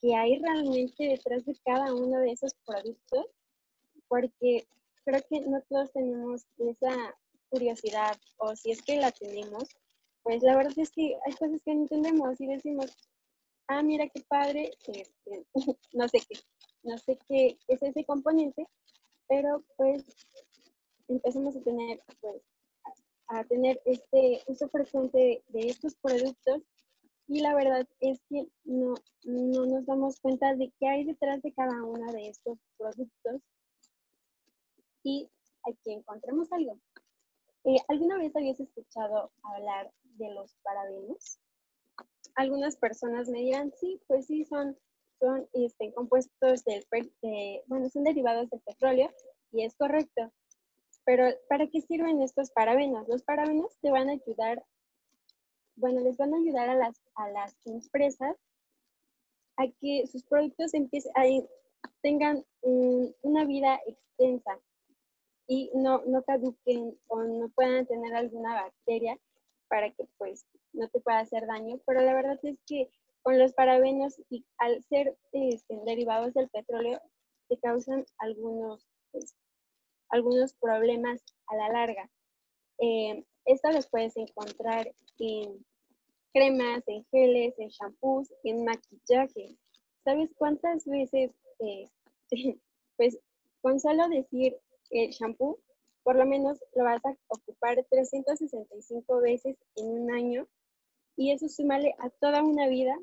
qué 0.00 0.14
hay 0.14 0.38
realmente 0.38 1.04
detrás 1.04 1.44
de 1.44 1.54
cada 1.64 1.94
uno 1.94 2.18
de 2.20 2.32
esos 2.32 2.54
productos? 2.64 3.26
Porque 4.08 4.66
creo 5.08 5.22
que 5.30 5.40
no 5.48 5.62
todos 5.70 5.90
tenemos 5.92 6.46
esa 6.58 7.16
curiosidad 7.48 8.18
o 8.36 8.54
si 8.54 8.72
es 8.72 8.82
que 8.82 8.98
la 8.98 9.10
tenemos, 9.10 9.64
pues 10.22 10.42
la 10.42 10.54
verdad 10.54 10.74
es 10.76 10.90
que 10.90 11.16
hay 11.24 11.32
cosas 11.32 11.60
que 11.64 11.74
no 11.74 11.82
entendemos 11.82 12.38
y 12.38 12.46
decimos, 12.46 12.94
ah, 13.68 13.82
mira 13.82 14.06
qué 14.08 14.22
padre, 14.28 14.70
no 15.94 16.08
sé 16.08 16.20
qué, 16.28 16.38
no 16.82 16.98
sé 16.98 17.18
qué 17.26 17.58
es 17.68 17.82
ese 17.82 18.04
componente, 18.04 18.66
pero 19.28 19.64
pues 19.76 20.04
empezamos 21.08 21.56
a 21.56 21.62
tener, 21.62 22.02
pues, 22.20 22.42
a, 23.28 23.44
tener 23.44 23.80
este 23.86 24.42
uso 24.46 24.68
frecuente 24.68 25.42
de, 25.48 25.60
estos 25.60 25.94
productos 26.02 26.62
y 27.28 27.40
la 27.40 27.54
verdad 27.54 27.88
es 28.00 28.20
que 28.28 28.46
no, 28.64 28.92
no 29.24 29.64
nos 29.64 29.86
damos 29.86 30.20
cuenta 30.20 30.54
de 30.54 30.70
qué 30.78 30.86
hay 30.86 31.04
detrás 31.04 31.40
de 31.40 31.52
cada 31.54 31.82
uno 31.82 32.12
de 32.12 32.28
estos 32.28 32.58
productos 32.76 33.40
y 35.02 35.28
aquí 35.64 35.92
encontramos 35.92 36.50
algo. 36.52 36.78
Eh, 37.64 37.76
¿Alguna 37.88 38.18
vez 38.18 38.34
habías 38.34 38.60
escuchado 38.60 39.30
hablar 39.42 39.92
de 40.16 40.30
los 40.32 40.54
parabenos? 40.62 41.38
Algunas 42.34 42.76
personas 42.76 43.28
me 43.28 43.40
dirán, 43.40 43.72
sí, 43.78 44.00
pues 44.06 44.26
sí, 44.26 44.44
son, 44.44 44.78
son 45.18 45.48
este, 45.52 45.92
compuestos 45.92 46.64
del, 46.64 46.86
bueno, 47.66 47.88
son 47.90 48.04
derivados 48.04 48.48
del 48.50 48.60
petróleo 48.60 49.12
y 49.52 49.64
es 49.64 49.74
correcto. 49.76 50.32
Pero 51.04 51.24
¿para 51.48 51.66
qué 51.68 51.80
sirven 51.80 52.22
estos 52.22 52.50
parabenos? 52.50 53.08
Los 53.08 53.22
parabenos 53.22 53.76
te 53.80 53.90
van 53.90 54.08
a 54.08 54.12
ayudar, 54.12 54.64
bueno, 55.76 56.00
les 56.00 56.16
van 56.16 56.34
a 56.34 56.38
ayudar 56.38 56.68
a 56.70 56.74
las, 56.74 57.00
a 57.14 57.28
las 57.30 57.56
empresas 57.66 58.36
a 59.56 59.66
que 59.80 60.06
sus 60.06 60.22
productos 60.24 60.72
empiecen, 60.74 61.12
tengan 62.02 62.44
una 62.62 63.44
vida 63.44 63.80
extensa 63.86 64.60
y 65.48 65.70
no, 65.74 66.02
no 66.06 66.22
caduquen 66.22 66.96
o 67.08 67.22
no 67.22 67.48
puedan 67.48 67.86
tener 67.86 68.14
alguna 68.14 68.62
bacteria 68.62 69.18
para 69.68 69.90
que 69.90 70.04
pues 70.18 70.46
no 70.74 70.88
te 70.88 71.00
pueda 71.00 71.20
hacer 71.20 71.46
daño. 71.46 71.80
Pero 71.86 72.02
la 72.02 72.14
verdad 72.14 72.38
es 72.42 72.58
que 72.66 72.90
con 73.22 73.38
los 73.38 73.54
parabenos 73.54 74.20
y 74.28 74.44
al 74.58 74.82
ser 74.84 75.16
este, 75.32 75.74
derivados 75.86 76.34
del 76.34 76.48
petróleo 76.50 77.00
te 77.48 77.58
causan 77.58 78.04
algunos, 78.18 78.86
pues, 79.10 79.34
algunos 80.10 80.52
problemas 80.54 81.24
a 81.46 81.56
la 81.56 81.70
larga. 81.70 82.10
Eh, 82.78 83.24
esto 83.46 83.70
los 83.70 83.88
puedes 83.88 84.16
encontrar 84.18 84.92
en 85.18 85.64
cremas, 86.34 86.82
en 86.86 87.06
geles, 87.10 87.54
en 87.58 87.68
shampoos, 87.68 88.28
en 88.44 88.64
maquillaje. 88.64 89.56
¿Sabes 90.04 90.30
cuántas 90.36 90.84
veces, 90.84 91.30
eh, 91.60 91.88
pues 92.98 93.18
con 93.62 93.80
solo 93.80 94.08
decir 94.10 94.58
el 94.90 95.10
shampoo, 95.10 95.58
por 96.02 96.16
lo 96.16 96.26
menos 96.26 96.58
lo 96.74 96.84
vas 96.84 97.04
a 97.04 97.14
ocupar 97.28 97.84
365 97.90 99.20
veces 99.20 99.56
en 99.76 99.86
un 99.86 100.10
año 100.10 100.48
y 101.16 101.32
eso 101.32 101.48
sumale 101.48 101.94
a 101.98 102.10
toda 102.10 102.42
una 102.42 102.68
vida. 102.68 102.96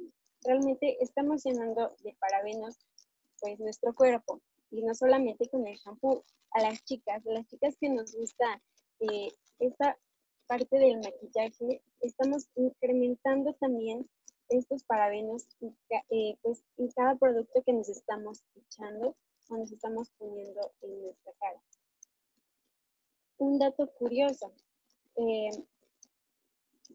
Realmente 0.44 0.98
estamos 1.02 1.44
llenando 1.44 1.96
de 2.04 2.16
parabenos 2.20 2.78
pues 3.40 3.60
nuestro 3.60 3.94
cuerpo 3.94 4.42
y 4.72 4.82
no 4.82 4.96
solamente 4.96 5.50
con 5.50 5.68
el 5.68 5.78
shampoo. 5.78 6.24
A 6.52 6.62
las 6.62 6.82
chicas, 6.86 7.22
a 7.28 7.32
las 7.34 7.46
chicas 7.48 7.76
que 7.82 7.90
nos 7.90 8.16
gusta 8.16 8.62
eh, 9.02 9.28
esta 9.60 9.98
parte 10.48 10.78
del 10.78 11.00
maquillaje, 11.00 11.82
estamos 12.00 12.48
incrementando 12.56 13.54
también 13.56 14.10
estos 14.50 14.84
parabenos 14.84 15.48
eh, 16.10 16.38
pues, 16.42 16.64
en 16.78 16.92
cada 16.92 17.16
producto 17.16 17.62
que 17.66 17.74
nos 17.74 17.90
estamos 17.90 18.44
echando 18.56 19.18
o 19.50 19.58
nos 19.58 19.72
estamos 19.72 20.10
poniendo 20.18 20.72
en 20.82 21.02
nuestra 21.04 21.34
cara 21.40 21.62
un 23.38 23.60
dato 23.60 23.88
curioso. 23.94 24.52
Eh, 25.18 25.50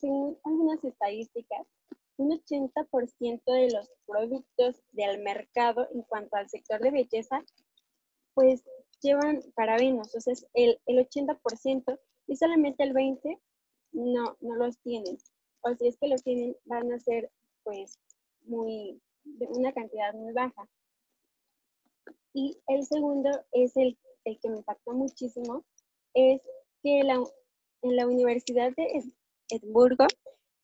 según 0.00 0.38
algunas 0.44 0.82
estadísticas, 0.84 1.66
un 2.16 2.30
80% 2.30 3.42
de 3.46 3.70
los 3.70 3.90
productos 4.06 4.82
del 4.92 5.22
mercado 5.22 5.88
en 5.92 6.02
cuanto 6.02 6.36
al 6.36 6.48
sector 6.48 6.80
de 6.80 6.90
belleza, 6.90 7.42
pues 8.34 8.64
llevan 9.00 9.40
parabenos, 9.54 10.14
o 10.14 10.20
sea, 10.20 10.32
es 10.32 10.46
el, 10.54 10.78
el 10.86 10.98
80% 11.06 11.98
y 12.26 12.36
solamente 12.36 12.82
el 12.82 12.92
20% 12.92 13.40
no, 13.92 14.36
no 14.40 14.54
los 14.56 14.78
tienen. 14.78 15.18
O 15.62 15.74
si 15.74 15.88
es 15.88 15.98
que 15.98 16.08
los 16.08 16.22
tienen, 16.22 16.56
van 16.64 16.92
a 16.92 16.98
ser 16.98 17.30
pues 17.64 17.98
muy, 18.44 19.00
de 19.24 19.46
una 19.46 19.72
cantidad 19.72 20.14
muy 20.14 20.32
baja. 20.32 20.68
Y 22.32 22.58
el 22.68 22.84
segundo 22.84 23.30
es 23.52 23.76
el, 23.76 23.98
el 24.24 24.38
que 24.40 24.48
me 24.48 24.58
impactó 24.58 24.92
muchísimo, 24.92 25.64
es 26.14 26.40
que 26.82 27.00
en 27.00 27.96
la 27.96 28.06
Universidad 28.06 28.72
de 28.76 29.02
Edimburgo 29.48 30.06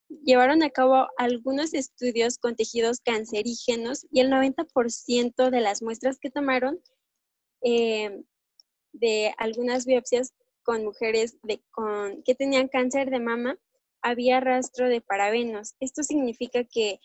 llevaron 0.09 0.63
a 0.63 0.71
cabo 0.71 1.09
algunos 1.17 1.75
estudios 1.75 2.39
con 2.39 2.57
tejidos 2.57 3.01
cancerígenos 3.01 4.07
y 4.11 4.21
el 4.21 4.31
90% 4.31 5.51
de 5.51 5.61
las 5.61 5.83
muestras 5.83 6.19
que 6.19 6.31
tomaron 6.31 6.81
eh, 7.63 8.23
de 8.93 9.35
algunas 9.39 9.85
biopsias 9.87 10.33
con 10.63 10.85
mujeres 10.85 11.37
de, 11.43 11.63
con, 11.71 12.23
que 12.23 12.35
tenían 12.35 12.69
cáncer 12.69 13.11
de 13.11 13.21
mama 13.21 13.59
había 14.03 14.41
rastro 14.41 14.89
de 14.89 15.01
parabenos. 15.01 15.75
Esto 15.81 16.03
significa 16.03 16.65
que 16.65 17.01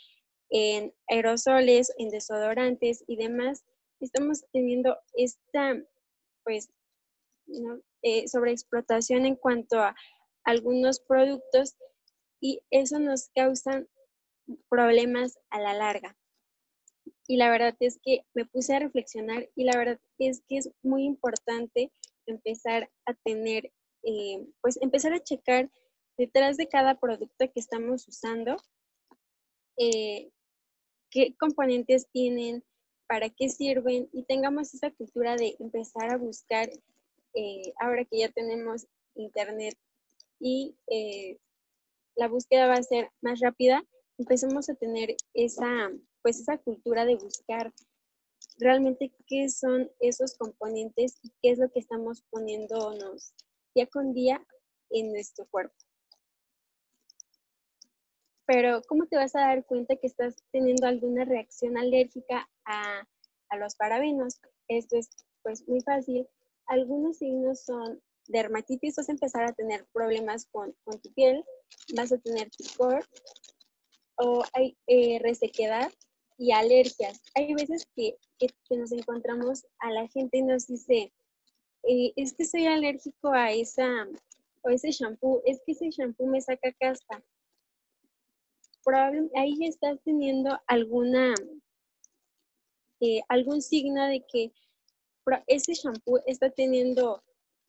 en 0.50 0.94
aerosoles, 1.08 1.92
en 1.98 2.10
desodorantes 2.10 3.04
y 3.08 3.16
demás, 3.16 3.64
estamos 4.06 4.44
teniendo 4.52 4.98
esta, 5.14 5.76
pues, 6.44 6.70
eh, 8.04 8.28
sobre 8.28 8.52
explotación 8.52 9.26
en 9.26 9.36
cuanto 9.36 9.80
a 9.80 9.96
algunos 10.44 11.00
productos 11.00 11.76
y 12.40 12.62
eso 12.72 13.00
nos 13.00 13.30
causa 13.36 13.86
problemas 14.70 15.38
a 15.50 15.60
la 15.60 15.74
larga. 15.74 16.18
Y 17.28 17.38
la 17.38 17.50
verdad 17.50 17.76
es 17.80 18.00
que 18.04 18.26
me 18.34 18.46
puse 18.46 18.76
a 18.76 18.80
reflexionar 18.80 19.50
y 19.56 19.64
la 19.64 19.78
verdad 19.78 20.00
es 20.18 20.44
que 20.48 20.58
es 20.58 20.70
muy 20.82 21.06
importante 21.06 21.92
empezar 22.26 22.90
a 23.06 23.14
tener, 23.14 23.72
eh, 24.04 24.48
pues 24.62 24.78
empezar 24.82 25.14
a 25.14 25.24
checar 25.24 25.70
detrás 26.18 26.58
de 26.58 26.68
cada 26.68 27.00
producto 27.00 27.52
que 27.52 27.60
estamos 27.60 28.08
usando, 28.08 28.58
eh, 29.78 30.32
qué 31.10 31.36
componentes 31.38 32.10
tienen, 32.12 32.64
para 33.12 33.30
qué 33.30 33.50
sirven 33.50 34.08
y 34.14 34.24
tengamos 34.24 34.74
esa 34.74 34.90
cultura 34.90 35.36
de 35.36 35.58
empezar 35.60 36.12
a 36.12 36.18
buscar 36.18 36.70
eh, 37.34 37.74
ahora 37.82 38.06
que 38.06 38.20
ya 38.20 38.30
tenemos 38.30 38.88
internet 39.16 39.78
y 40.40 40.78
eh, 40.88 41.38
la 42.16 42.30
búsqueda 42.30 42.68
va 42.68 42.76
a 42.76 42.84
ser 42.84 43.12
más 43.20 43.42
rápida, 43.42 43.84
empecemos 44.18 44.70
a 44.70 44.76
tener 44.76 45.18
esa, 45.34 45.92
pues 46.22 46.40
esa 46.40 46.58
cultura 46.58 47.04
de 47.04 47.16
buscar 47.16 47.74
realmente 48.60 49.12
qué 49.28 49.50
son 49.50 49.92
esos 50.00 50.38
componentes 50.38 51.20
y 51.22 51.34
qué 51.42 51.52
es 51.52 51.60
lo 51.60 51.70
que 51.70 51.82
estamos 51.82 52.22
poniéndonos 52.30 53.34
día 53.76 53.88
con 53.88 54.14
día 54.14 54.42
en 54.90 55.12
nuestro 55.12 55.46
cuerpo. 55.48 55.76
Pero, 58.46 58.82
¿cómo 58.88 59.06
te 59.06 59.18
vas 59.18 59.36
a 59.36 59.42
dar 59.42 59.66
cuenta 59.66 59.98
que 59.98 60.08
estás 60.08 60.36
teniendo 60.52 60.88
alguna 60.88 61.26
reacción 61.26 61.78
alérgica 61.78 62.50
a, 62.72 63.08
a 63.50 63.58
los 63.58 63.76
parabenos? 63.76 64.40
Esto 64.68 64.98
es 64.98 65.10
pues 65.44 65.68
muy 65.68 65.82
fácil 65.82 66.28
algunos 66.72 67.18
signos 67.18 67.64
son 67.66 68.02
dermatitis, 68.28 68.96
vas 68.96 69.10
a 69.10 69.12
empezar 69.12 69.44
a 69.44 69.54
tener 69.54 69.86
problemas 69.92 70.48
con, 70.52 70.74
tu 71.02 71.14
piel, 71.14 71.44
vas 71.96 72.12
a 72.14 72.18
tener 72.18 72.50
picor 72.58 73.06
o 74.16 74.44
hay 74.54 74.78
eh, 74.88 75.20
resequedad 75.22 75.92
y 76.38 76.54
alergias. 76.54 77.22
Hay 77.36 77.54
veces 77.54 77.86
que, 77.96 78.16
nos 78.70 78.92
encontramos 78.92 79.66
a 79.80 79.92
la 79.92 80.08
gente 80.08 80.38
y 80.38 80.44
nos 80.44 80.68
dice, 80.68 81.14
eh, 81.84 82.14
es 82.16 82.34
que 82.34 82.46
soy 82.46 82.68
alérgico 82.68 83.32
a 83.34 83.52
esa 83.52 84.08
o 84.64 84.70
ese 84.70 84.92
shampoo, 84.92 85.42
es 85.46 85.62
que 85.66 85.74
ese 85.74 85.90
shampoo 85.90 86.28
me 86.28 86.42
saca 86.42 86.72
caspa. 86.80 87.22
Probablemente 88.84 89.38
ahí 89.38 89.58
estás 89.66 90.00
teniendo 90.04 90.58
alguna, 90.68 91.36
eh, 93.02 93.22
algún 93.28 93.62
signo 93.62 94.08
de 94.08 94.26
que 94.32 94.52
ese 95.48 95.74
shampoo 95.74 96.20
está 96.26 96.50
teniendo 96.50 97.24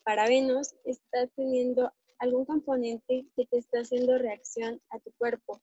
parabenos, 0.05 0.75
está 0.85 1.27
teniendo 1.37 1.92
algún 2.18 2.45
componente 2.45 3.27
que 3.35 3.47
te 3.47 3.59
está 3.59 3.81
haciendo 3.81 4.18
reacción 4.18 4.81
a 4.90 4.99
tu 5.01 5.12
cuerpo. 5.18 5.61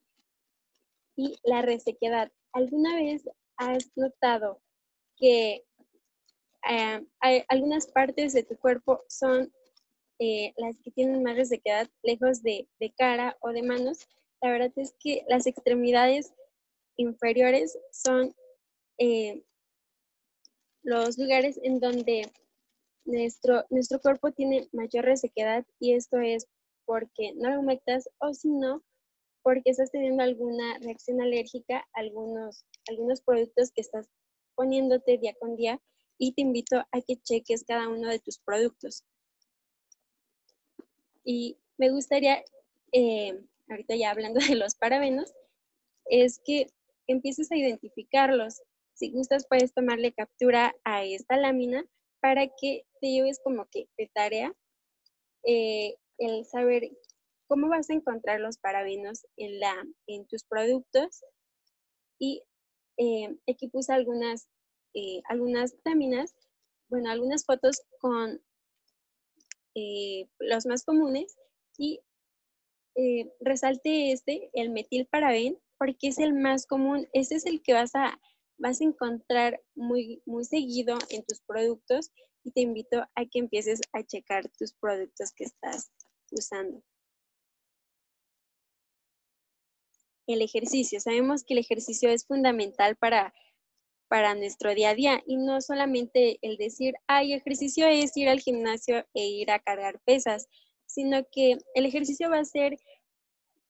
Y 1.16 1.38
la 1.44 1.62
resequedad. 1.62 2.32
¿Alguna 2.54 2.96
vez 2.96 3.24
has 3.58 3.92
notado 3.96 4.62
que 5.18 5.64
hay, 6.62 7.44
algunas 7.48 7.88
partes 7.88 8.34
de 8.34 8.44
tu 8.44 8.58
cuerpo 8.58 9.04
son 9.08 9.52
eh, 10.20 10.54
las 10.58 10.78
que 10.80 10.92
tienen 10.92 11.24
más 11.24 11.36
resequedad 11.36 11.88
lejos 12.04 12.42
de, 12.44 12.68
de 12.80 12.92
cara 12.92 13.38
o 13.40 13.50
de 13.50 13.64
manos. 13.64 14.08
La 14.42 14.52
verdad 14.52 14.72
es 14.76 14.94
que 15.00 15.24
las 15.28 15.48
extremidades 15.48 16.34
inferiores 16.98 17.78
son 17.92 18.36
eh, 18.98 19.44
los 20.90 21.20
lugares 21.20 21.60
en 21.62 21.80
donde 21.80 22.32
nuestro, 23.06 23.64
nuestro 23.70 24.02
cuerpo 24.02 24.32
tiene 24.32 24.68
mayor 24.72 25.06
resequedad 25.06 25.64
y 25.80 25.94
esto 25.94 26.18
es 26.18 26.48
porque 26.86 27.34
no 27.36 27.52
lo 27.52 27.60
humectas 27.60 28.10
o 28.18 28.34
si 28.34 28.50
no, 28.50 28.84
porque 29.44 29.70
estás 29.70 29.92
teniendo 29.92 30.24
alguna 30.24 30.80
reacción 30.80 31.22
alérgica 31.22 31.88
a 31.94 32.00
algunos, 32.00 32.66
algunos 32.88 33.22
productos 33.22 33.72
que 33.72 33.82
estás 33.82 34.10
poniéndote 34.56 35.20
día 35.20 35.36
con 35.40 35.56
día 35.56 35.80
y 36.18 36.34
te 36.34 36.42
invito 36.42 36.78
a 36.78 37.02
que 37.06 37.18
cheques 37.18 37.64
cada 37.66 37.88
uno 37.88 38.10
de 38.10 38.20
tus 38.20 38.40
productos. 38.40 39.06
Y 41.24 41.56
me 41.78 41.92
gustaría, 41.92 42.44
eh, 42.92 43.40
ahorita 43.70 43.96
ya 43.96 44.10
hablando 44.10 44.40
de 44.50 44.56
los 44.56 44.74
parabenos, 44.74 45.32
es 46.06 46.40
que 46.44 46.66
empieces 47.06 47.52
a 47.52 47.58
identificarlos. 47.58 48.64
Si 49.00 49.12
gustas, 49.12 49.48
puedes 49.48 49.74
tomarle 49.74 50.12
captura 50.12 50.76
a 50.84 51.06
esta 51.06 51.38
lámina 51.38 51.86
para 52.20 52.48
que 52.48 52.86
te 53.00 53.08
lleves 53.08 53.40
como 53.42 53.66
que 53.72 53.88
de 53.98 54.12
tarea 54.14 54.54
eh, 55.46 55.96
el 56.18 56.46
saber 56.46 56.92
cómo 57.48 57.70
vas 57.70 57.90
a 57.90 57.94
encontrar 57.94 58.42
los 58.42 58.58
parabenos 58.58 59.26
en, 59.38 59.58
la, 59.62 59.74
en 60.08 60.28
tus 60.28 60.44
productos. 60.44 61.24
Y 62.20 62.44
eh, 62.98 63.38
aquí 63.50 63.70
puse 63.70 63.94
algunas, 63.94 64.50
eh, 64.94 65.22
algunas 65.30 65.78
láminas, 65.86 66.36
bueno, 66.90 67.10
algunas 67.10 67.46
fotos 67.46 67.82
con 68.00 68.42
los 70.40 70.66
más 70.66 70.84
comunes 70.84 71.38
y 71.78 72.02
resalte 73.40 74.12
este, 74.12 74.50
el 74.52 74.72
metilparaben, 74.72 75.58
porque 75.78 76.10
es 76.10 76.18
el 76.18 76.34
más 76.34 76.66
común, 76.66 77.08
ese 77.14 77.36
es 77.36 77.46
el 77.46 77.62
que 77.64 77.72
vas 77.72 77.96
a, 77.96 78.20
vas 78.60 78.82
a 78.82 78.84
encontrar 78.84 79.62
muy, 79.74 80.22
muy 80.26 80.46
seguido 80.46 80.98
en 81.10 81.24
tus 81.24 81.42
productos 81.42 82.12
y 82.44 82.52
te 82.52 82.62
invito 82.62 83.02
a 83.16 83.26
que 83.26 83.40
empieces 83.40 83.82
a 83.94 84.04
checar 84.04 84.50
tus 84.58 84.74
productos 84.74 85.32
que 85.34 85.46
estás 85.46 85.92
usando. 86.32 86.84
El 90.28 90.42
ejercicio. 90.42 91.00
Sabemos 91.00 91.44
que 91.44 91.56
el 91.56 91.60
ejercicio 91.60 92.10
es 92.10 92.26
fundamental 92.28 92.96
para, 92.98 93.34
para 94.08 94.36
nuestro 94.36 94.76
día 94.76 94.92
a 94.92 94.96
día 94.96 95.24
y 95.26 95.38
no 95.38 95.60
solamente 95.62 96.38
el 96.42 96.58
decir, 96.58 96.94
ay, 97.08 97.34
ejercicio 97.34 97.88
es 97.88 98.16
ir 98.16 98.30
al 98.30 98.40
gimnasio 98.40 99.08
e 99.14 99.26
ir 99.26 99.50
a 99.52 99.60
cargar 99.60 100.00
pesas, 100.06 100.48
sino 100.86 101.26
que 101.32 101.58
el 101.74 101.86
ejercicio 101.86 102.30
va 102.30 102.40
a 102.40 102.46
ser 102.46 102.78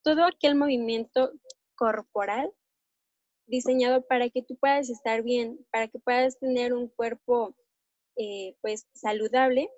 todo 0.04 0.26
aquel 0.26 0.56
movimiento 0.56 1.32
corporal 1.76 2.52
diseñado 3.50 4.06
para 4.06 4.30
que 4.30 4.44
tú 4.44 4.56
puedas 4.58 4.90
estar 4.90 5.24
bien, 5.24 5.66
para 5.72 5.88
que 5.88 6.00
puedas 6.00 6.40
tener 6.40 6.74
un 6.74 6.88
cuerpo 6.88 7.56
eh, 8.16 8.56
pues 8.62 8.88
saludable 8.94 9.70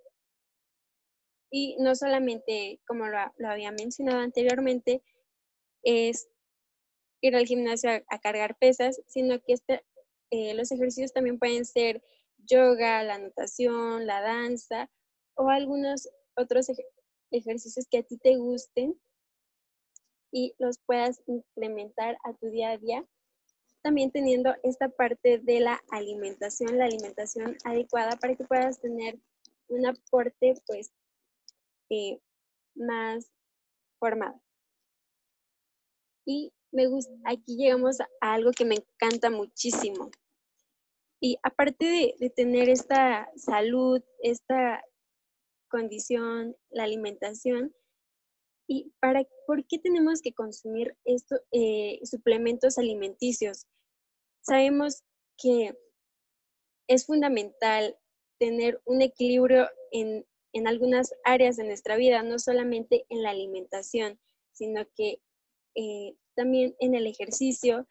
y 1.51 1.75
no 1.79 1.95
solamente, 1.95 2.79
como 2.87 3.07
lo, 3.07 3.17
había 3.47 3.71
mencionado 3.71 4.19
anteriormente, 4.19 5.03
es 5.83 6.29
ir 7.21 7.35
al 7.35 7.45
gimnasio 7.45 7.91
a, 8.07 8.19
cargar 8.19 8.57
pesas, 8.57 9.01
sino 9.07 9.39
que 9.41 9.53
este, 9.53 9.83
eh, 10.31 10.53
los 10.53 10.71
ejercicios 10.71 11.11
también 11.11 11.37
pueden 11.37 11.65
ser 11.65 12.01
yoga, 12.37 13.03
la 13.03 13.17
natación, 13.17 14.07
la 14.07 14.21
danza 14.21 14.89
o 15.35 15.49
algunos 15.49 16.09
otros 16.37 16.67
ejercicios 17.31 17.85
que 17.89 17.99
a 17.99 18.03
ti 18.03 18.17
te 18.17 18.37
gusten 18.37 18.99
y 20.31 20.55
los 20.57 20.79
puedas 20.79 21.21
implementar 21.27 22.17
a 22.23 22.33
tu 22.33 22.47
día 22.49 22.71
a 22.71 22.77
día. 22.77 23.05
También 23.81 24.11
teniendo 24.11 24.53
esta 24.63 24.89
parte 24.89 25.39
de 25.39 25.59
la 25.59 25.81
alimentación, 25.89 26.77
la 26.77 26.85
alimentación 26.85 27.57
adecuada 27.63 28.15
para 28.17 28.35
que 28.35 28.43
puedas 28.43 28.79
tener 28.79 29.19
un 29.69 29.85
aporte 29.87 30.53
pues 30.67 30.91
eh, 31.89 32.19
más 32.75 33.31
formado. 33.99 34.39
Y 36.25 36.53
me 36.71 36.87
gusta, 36.87 37.11
aquí 37.25 37.57
llegamos 37.57 37.99
a 37.99 38.07
algo 38.19 38.51
que 38.51 38.65
me 38.65 38.75
encanta 38.75 39.29
muchísimo. 39.29 40.11
Y 41.19 41.37
aparte 41.43 41.85
de, 41.85 42.15
de 42.19 42.29
tener 42.29 42.69
esta 42.69 43.29
salud, 43.35 44.01
esta 44.21 44.83
condición, 45.69 46.55
la 46.69 46.83
alimentación, 46.83 47.73
¿Y 48.73 48.93
para, 49.01 49.27
por 49.47 49.67
qué 49.67 49.79
tenemos 49.79 50.21
que 50.21 50.31
consumir 50.31 50.95
estos 51.03 51.41
eh, 51.51 51.99
suplementos 52.05 52.77
alimenticios? 52.77 53.67
Sabemos 54.43 55.03
que 55.37 55.77
es 56.87 57.05
fundamental 57.05 57.97
tener 58.39 58.81
un 58.85 59.01
equilibrio 59.01 59.67
en, 59.91 60.25
algunas 60.65 61.13
áreas 61.25 61.57
de 61.57 61.65
nuestra 61.65 61.97
vida, 61.97 62.23
no 62.23 62.39
solamente 62.39 63.05
en 63.09 63.23
la 63.23 63.31
alimentación, 63.31 64.17
sino 64.53 64.87
que 64.95 65.21
eh, 65.75 66.15
también 66.33 66.73
en 66.79 66.95
el 66.95 67.07
ejercicio, 67.07 67.85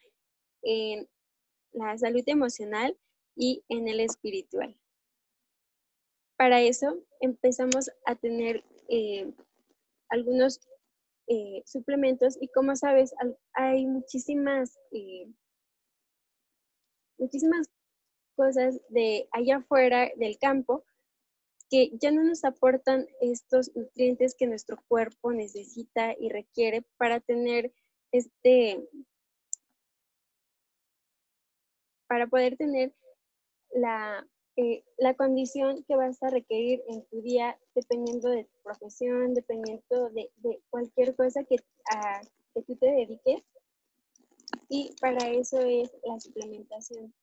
en 0.62 1.10
la 1.72 1.98
salud 1.98 2.22
emocional 2.24 2.96
y 3.36 3.64
en 3.68 3.86
el 3.86 4.00
espiritual. 4.00 4.74
Para 6.38 6.62
eso 6.62 7.04
empezamos 7.20 7.90
a 8.06 8.14
tener 8.14 8.64
eh, 8.88 9.30
algunos 10.10 10.60
eh, 11.26 11.62
suplementos 11.64 12.36
y 12.40 12.48
como 12.48 12.76
sabes, 12.76 13.14
hay 13.52 13.86
muchísimas, 13.86 14.78
eh, 14.90 15.28
muchísimas 17.18 17.68
cosas 18.36 18.80
de 18.88 19.28
allá 19.32 19.58
afuera 19.58 20.10
del 20.16 20.38
campo 20.38 20.84
que 21.70 21.90
ya 22.00 22.10
no 22.10 22.24
nos 22.24 22.44
aportan 22.44 23.06
estos 23.20 23.70
nutrientes 23.76 24.34
que 24.34 24.48
nuestro 24.48 24.82
cuerpo 24.88 25.32
necesita 25.32 26.14
y 26.18 26.28
requiere 26.28 26.82
para 26.96 27.20
tener 27.20 27.72
este, 28.10 28.84
para 32.08 32.26
poder 32.26 32.56
tener 32.56 32.92
la 33.72 34.26
eh, 34.62 34.84
la 34.98 35.14
condición 35.14 35.82
que 35.84 35.96
vas 35.96 36.22
a 36.22 36.28
requerir 36.28 36.82
en 36.88 37.02
tu 37.06 37.22
día, 37.22 37.58
dependiendo 37.74 38.28
de 38.28 38.44
tu 38.44 38.62
profesión, 38.62 39.32
dependiendo 39.32 40.10
de, 40.10 40.30
cualquier 40.68 41.16
cosa 41.16 41.42
que, 41.44 41.56
a, 41.90 42.20
que 42.52 42.62
tú 42.62 42.76
te 42.76 42.90
dediques. 42.90 43.42
Y 44.68 44.94
para 45.00 45.30
eso 45.30 45.60
es 45.60 45.90
la 46.04 46.20
suplementación. 46.20 47.14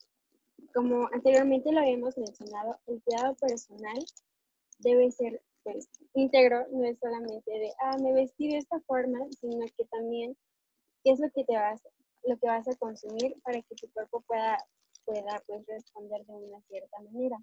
Como 0.74 1.08
anteriormente 1.14 1.72
lo 1.72 1.80
habíamos 1.80 2.18
mencionado, 2.18 2.80
el 2.88 3.04
cuidado 3.04 3.36
personal 3.36 4.04
debe 4.80 5.12
ser 5.12 5.40
pues, 5.64 5.88
íntegro, 6.16 6.66
no 6.72 6.86
es 6.86 6.98
solamente 6.98 7.52
de, 7.52 7.72
ah, 7.82 7.98
me 8.02 8.14
vestí 8.14 8.50
de 8.50 8.58
esta 8.58 8.80
forma, 8.82 9.20
sino 9.40 9.64
que 9.78 9.86
también 9.86 10.36
qué 11.04 11.12
es 11.12 11.20
lo 11.20 11.30
que 11.30 11.44
te 11.44 11.54
vas, 11.54 11.84
lo 12.24 12.36
que 12.40 12.48
vas 12.48 12.68
a 12.68 12.76
consumir 12.78 13.36
para 13.44 13.62
que 13.62 13.76
tu 13.76 13.88
cuerpo 13.92 14.22
pueda 14.22 14.58
pueda 15.08 15.42
pues, 15.48 15.66
responder 15.66 16.26
de 16.26 16.34
una 16.34 16.62
cierta 16.64 17.00
manera. 17.02 17.38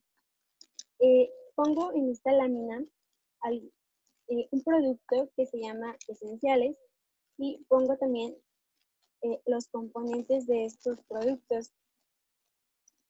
Eh, 1.00 1.31
pongo 1.55 1.92
en 1.94 2.11
esta 2.11 2.31
lámina 2.33 2.85
eh, 3.50 4.48
un 4.50 4.62
producto 4.62 5.31
que 5.37 5.46
se 5.46 5.59
llama 5.59 5.96
esenciales 6.09 6.79
y 7.38 7.64
pongo 7.68 7.96
también 7.96 8.37
eh, 9.22 9.40
los 9.46 9.66
componentes 9.68 10.46
de 10.46 10.66
estos 10.66 10.98
productos. 11.09 11.72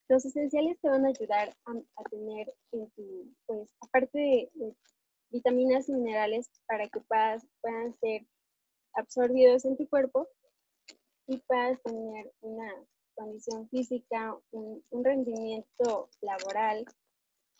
Los 0.09 0.25
esenciales 0.25 0.79
te 0.81 0.88
van 0.88 1.05
a 1.05 1.09
ayudar 1.09 1.57
a, 1.67 2.05
tener 2.11 2.55
en 2.73 2.90
tu, 2.90 3.35
pues, 3.47 3.69
aparte 3.81 4.19
de, 4.19 4.75
vitaminas 5.31 5.88
y 5.88 5.93
minerales 5.93 6.49
para 6.67 6.88
que 6.88 7.01
puedas, 7.01 7.45
puedan 7.61 7.99
ser 7.99 8.25
absorbidos 8.93 9.64
en 9.64 9.77
tu 9.77 9.88
cuerpo 9.88 10.29
y 11.27 11.38
puedas 11.38 11.83
tener 11.83 12.33
una 12.43 12.73
condición 13.14 13.68
física, 13.68 14.37
un, 14.53 14.83
rendimiento 14.90 16.09
laboral 16.20 16.85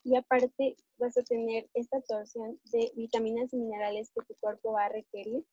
y 0.02 0.16
aparte 0.16 0.76
vas 0.98 1.16
a 1.16 1.22
tener 1.22 1.68
esta 1.74 1.98
absorción 1.98 2.60
de 2.72 2.92
vitaminas 2.94 3.52
y 3.52 3.56
minerales 3.56 4.10
que 4.10 4.24
tu 4.26 4.34
cuerpo 4.40 4.72
va 4.72 4.86
a 4.86 4.90
requerir 4.90 5.44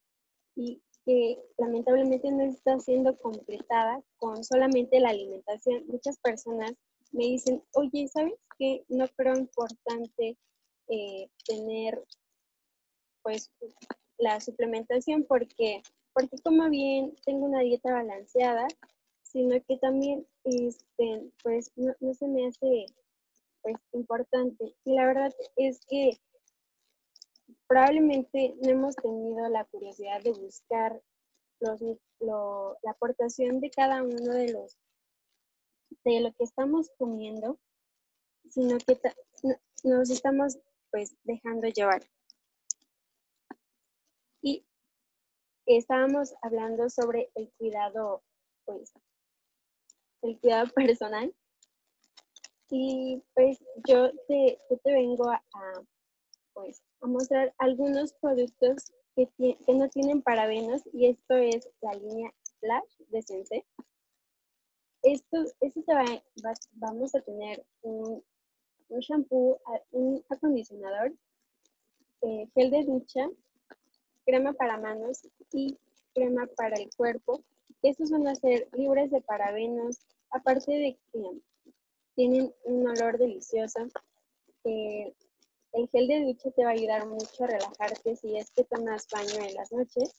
y 0.55 0.81
que 1.05 1.39
lamentablemente 1.57 2.31
no 2.31 2.43
está 2.43 2.77
siendo 2.79 3.17
completada 3.17 4.03
con 4.17 4.43
solamente 4.43 4.99
la 4.99 5.09
alimentación. 5.09 5.85
Muchas 5.87 6.19
personas 6.19 6.73
me 7.11 7.25
dicen, 7.25 7.63
oye, 7.73 8.07
¿sabes 8.07 8.33
qué? 8.57 8.83
No 8.89 9.07
creo 9.15 9.35
importante 9.35 10.37
eh, 10.87 11.29
tener 11.45 12.03
pues 13.23 13.51
la 14.17 14.39
suplementación 14.39 15.23
porque, 15.23 15.81
porque 16.13 16.37
como 16.43 16.69
bien, 16.69 17.15
tengo 17.25 17.45
una 17.45 17.61
dieta 17.61 17.93
balanceada 17.93 18.67
sino 19.31 19.55
que 19.65 19.77
también, 19.77 20.27
este, 20.43 21.31
pues, 21.43 21.71
no, 21.75 22.13
se 22.13 22.27
me 22.27 22.47
hace 22.47 22.85
pues 23.61 23.75
importante. 23.93 24.75
Y 24.83 24.95
la 24.95 25.05
verdad 25.05 25.33
es 25.55 25.79
que 25.87 26.19
probablemente 27.67 28.55
no 28.61 28.69
hemos 28.69 28.95
tenido 28.95 29.47
la 29.49 29.65
curiosidad 29.65 30.21
de 30.21 30.33
buscar 30.33 31.01
los, 31.59 31.81
la 32.19 32.91
aportación 32.91 33.59
de 33.59 33.69
cada 33.69 34.03
uno 34.03 34.33
de 34.33 34.51
los 34.51 34.77
de 36.03 36.21
lo 36.21 36.33
que 36.33 36.45
estamos 36.45 36.89
comiendo, 36.97 37.59
sino 38.49 38.77
que 38.79 38.99
nos 39.83 40.09
estamos 40.09 40.57
pues 40.89 41.15
dejando 41.23 41.67
llevar. 41.67 42.01
Y 44.41 44.65
estábamos 45.65 46.33
hablando 46.41 46.89
sobre 46.89 47.29
el 47.35 47.51
cuidado, 47.57 48.23
pues, 48.65 48.93
el 50.21 50.39
cuidado 50.39 50.71
personal. 50.75 51.33
Y 52.69 53.21
pues 53.33 53.59
yo 53.87 54.11
te, 54.27 54.57
te 54.83 54.93
vengo 54.93 55.29
a, 55.29 55.43
pues, 56.53 56.81
a 57.01 57.07
mostrar 57.07 57.53
algunos 57.57 58.13
productos 58.13 58.93
que, 59.15 59.27
que, 59.37 59.73
no 59.73 59.89
tienen 59.89 60.21
parabenos 60.21 60.81
y 60.93 61.07
esto 61.07 61.35
es 61.35 61.67
la 61.81 61.93
línea 61.93 62.33
Splash 62.43 62.97
de 63.09 63.21
Sense. 63.21 63.65
Esto, 65.03 65.43
esto 65.59 65.83
te 65.83 65.93
va, 65.93 66.05
vamos 66.73 67.13
a 67.15 67.21
tener 67.21 67.65
un, 67.81 68.23
un 68.89 68.99
shampoo, 68.99 69.59
un 69.91 70.23
acondicionador, 70.29 71.13
eh, 72.21 72.47
gel 72.53 72.71
de 72.71 72.83
ducha, 72.85 73.27
crema 74.25 74.53
para 74.53 74.77
manos 74.77 75.27
y 75.51 75.77
crema 76.13 76.47
para 76.55 76.75
el 76.75 76.89
cuerpo. 76.95 77.43
Estos 77.81 78.11
van 78.11 78.27
a 78.27 78.35
ser 78.35 78.69
libres 78.73 79.09
de 79.11 79.21
parabenos, 79.21 79.99
aparte 80.31 80.71
de 80.71 80.99
que 81.11 81.41
tienen 82.15 82.53
un 82.65 82.87
olor 82.87 83.17
delicioso. 83.17 83.87
Eh, 84.63 85.13
el 85.73 85.87
gel 85.89 86.07
de 86.07 86.25
ducha 86.25 86.51
te 86.51 86.63
va 86.63 86.71
a 86.71 86.73
ayudar 86.73 87.05
mucho 87.07 87.43
a 87.43 87.47
relajarte 87.47 88.15
si 88.15 88.37
es 88.37 88.51
que 88.51 88.63
tomas 88.65 89.07
baño 89.11 89.47
en 89.47 89.53
las 89.55 89.71
noches. 89.71 90.13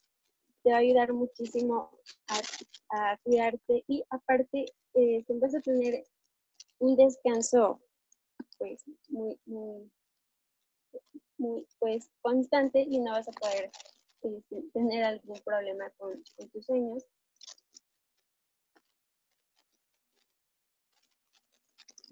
Te 0.62 0.70
va 0.70 0.76
a 0.76 0.80
ayudar 0.80 1.12
muchísimo 1.12 1.90
a, 2.90 3.16
cuidarte 3.22 3.84
y 3.88 4.04
aparte 4.10 4.66
eh, 4.94 5.24
vas 5.28 5.54
a 5.54 5.60
tener 5.60 6.04
un 6.78 6.96
descanso 6.96 7.80
pues 8.58 8.84
muy, 9.08 9.38
muy, 11.36 11.66
pues 11.78 12.08
constante 12.20 12.80
y 12.80 13.00
no 13.00 13.12
vas 13.12 13.28
a 13.28 13.32
poder 13.32 13.70
este, 14.22 14.62
tener 14.72 15.04
algún 15.04 15.38
problema 15.40 15.90
con 15.98 16.22
tus 16.52 16.64
sueños. 16.64 17.04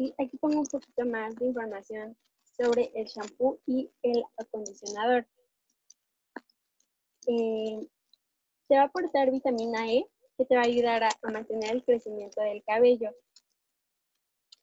Y 0.01 0.15
aquí 0.17 0.39
pongo 0.39 0.61
un 0.61 0.67
poquito 0.67 1.05
más 1.05 1.37
de 1.37 1.45
información 1.45 2.17
sobre 2.57 2.91
el 2.95 3.05
shampoo 3.05 3.61
y 3.67 3.91
el 4.03 4.25
acondicionador. 4.39 5.27
Eh, 7.27 7.87
te 8.67 8.77
va 8.77 8.85
a 8.85 8.87
aportar 8.87 9.31
vitamina 9.31 9.93
E 9.93 10.07
que 10.39 10.47
te 10.47 10.57
va 10.57 10.63
a 10.63 10.65
ayudar 10.65 11.05
a, 11.05 11.11
mantener 11.31 11.73
el 11.73 11.85
crecimiento 11.85 12.41
del 12.41 12.65
cabello. 12.65 13.11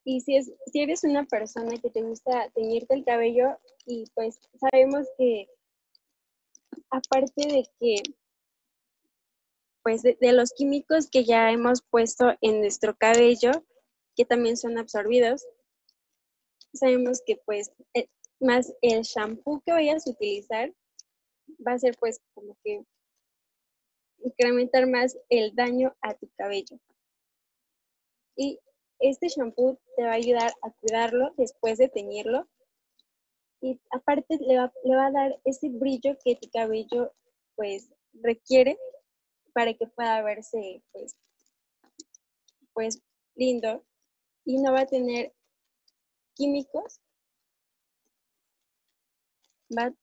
Y 0.02 0.22
si, 0.22 0.34
es, 0.34 0.50
si 0.72 0.80
eres 0.80 1.04
una 1.04 1.24
persona 1.24 1.78
que 1.80 1.90
te 1.90 2.02
gusta 2.02 2.50
teñirte 2.50 2.94
el 2.94 3.04
cabello 3.04 3.60
y 3.86 4.06
pues 4.16 4.40
sabemos 4.58 5.06
que 5.16 5.48
aparte 6.90 7.46
de 7.46 7.64
que 7.78 8.02
pues 9.84 10.02
de, 10.02 10.32
los 10.32 10.52
químicos 10.52 11.08
que 11.08 11.24
ya 11.24 11.52
hemos 11.52 11.82
puesto 11.82 12.34
en 12.40 12.60
nuestro 12.60 12.96
cabello, 12.96 13.52
que 14.18 14.24
también 14.24 14.56
son 14.56 14.76
absorbidos, 14.78 15.46
sabemos 16.72 17.22
que 17.24 17.36
pues 17.46 17.70
eh, 17.94 18.08
más 18.40 18.74
el 18.82 19.02
shampoo 19.02 19.62
que 19.64 19.70
vayas 19.70 20.06
a 20.06 20.10
utilizar 20.10 20.74
va 21.64 21.74
a 21.74 21.78
ser 21.78 21.96
pues 22.00 22.20
como 22.34 22.58
que 22.64 22.84
incrementar 24.18 24.88
más 24.88 25.16
el 25.28 25.54
daño 25.54 25.96
a 26.00 26.14
tu 26.14 26.28
cabello. 26.36 26.80
Y 28.34 28.58
este 28.98 29.28
shampoo 29.28 29.78
te 29.96 30.02
va 30.02 30.10
a 30.10 30.14
ayudar 30.14 30.52
a 30.62 30.72
cuidarlo 30.72 31.32
después 31.36 31.78
de 31.78 31.88
teñirlo. 31.88 32.48
Y 33.60 33.80
aparte 33.90 34.36
le 34.40 34.58
va, 34.58 34.72
le 34.82 34.96
va 34.96 35.06
a 35.06 35.12
dar 35.12 35.40
ese 35.44 35.68
brillo 35.68 36.18
que 36.24 36.34
tu 36.34 36.50
cabello 36.50 37.14
pues 37.54 37.88
requiere 38.14 38.76
para 39.52 39.74
que 39.74 39.86
pueda 39.86 40.22
verse 40.22 40.82
pues, 40.90 41.16
pues 42.72 43.00
lindo 43.36 43.84
y 44.48 44.56
no 44.56 44.72
va 44.72 44.80
a 44.80 44.86
tener 44.86 45.34
químicos. 46.34 47.02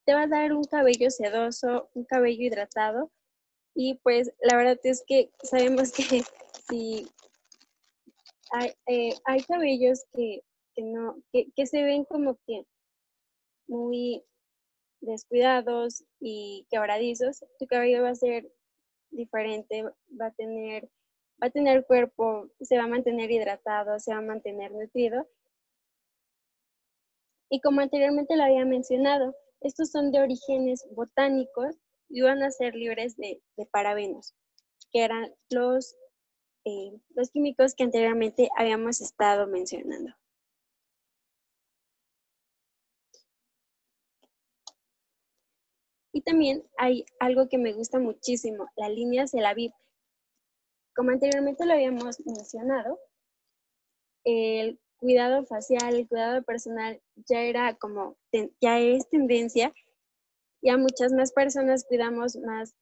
te 0.05 0.13
va 0.13 0.21
a 0.21 0.27
dar 0.27 0.53
un 0.53 0.63
cabello 0.65 1.09
sedoso, 1.09 1.89
un 1.95 2.05
cabello 2.05 2.43
hidratado 2.43 3.11
y 3.73 3.95
pues 4.03 4.31
la 4.39 4.55
verdad 4.55 4.79
es 4.83 5.03
que 5.07 5.31
sabemos 5.41 5.91
que 5.91 6.03
si 6.69 7.07
hay, 8.51 8.71
eh, 8.85 9.15
hay 9.25 9.43
cabellos 9.45 10.05
que, 10.13 10.43
no, 10.77 11.17
que, 11.31 11.65
se 11.65 11.81
ven 11.81 12.05
como 12.05 12.37
que 12.45 12.67
muy 13.67 14.23
descuidados 15.01 16.03
y 16.19 16.67
quebradizos, 16.69 17.43
tu 17.57 17.65
cabello 17.65 18.03
va 18.03 18.09
a 18.09 18.15
ser 18.15 18.47
diferente, 19.09 19.85
va 20.21 20.27
a 20.27 20.33
tener, 20.33 20.87
va 21.41 21.47
a 21.47 21.51
tener 21.51 21.85
cuerpo, 21.85 22.49
se 22.61 22.77
va 22.77 22.85
a 22.85 22.87
mantener 22.87 23.31
hidratado, 23.31 23.99
se 23.99 24.11
va 24.11 24.19
a 24.19 24.21
mantener 24.21 24.71
nutrido 24.71 25.27
y 27.49 27.61
como 27.61 27.81
anteriormente 27.81 28.35
lo 28.35 28.43
había 28.43 28.65
mencionado, 28.65 29.35
estos 29.61 29.91
son 29.91 30.11
de 30.11 30.19
orígenes 30.19 30.85
botánicos 30.91 31.75
y 32.09 32.21
van 32.21 32.43
a 32.43 32.51
ser 32.51 32.75
libres 32.75 33.15
de, 33.17 33.41
parabenos, 33.71 34.35
que 34.91 35.03
eran 35.03 35.33
los, 35.49 35.95
eh, 36.65 36.91
los 37.15 37.31
químicos 37.31 37.73
que 37.75 37.83
anteriormente 37.83 38.49
habíamos 38.57 39.01
estado 39.01 39.47
mencionando. 39.47 40.13
Y 46.11 46.21
también 46.21 46.63
hay 46.77 47.05
algo 47.19 47.49
que 47.49 47.57
me 47.57 47.73
gusta 47.73 47.99
muchísimo, 47.99 48.67
la 48.77 48.89
línea 48.89 49.27
Celaviv. 49.27 49.71
Como 50.95 51.11
anteriormente 51.11 51.65
lo 51.65 51.73
habíamos 51.73 52.19
mencionado, 52.25 52.99
el 54.23 54.79
cuidado 54.97 55.45
facial, 55.45 55.95
el 55.95 56.07
cuidado 56.07 56.43
personal 56.43 57.01
ya 57.27 57.41
era 57.41 57.75
como, 57.75 58.17
ya 58.61 58.79
es 58.79 59.07
tendencia. 59.09 59.73
Ya 60.61 60.77
muchas 60.77 61.13
más 61.13 61.31
personas 61.31 61.85
cuidamos 61.87 62.37
más 62.37 62.73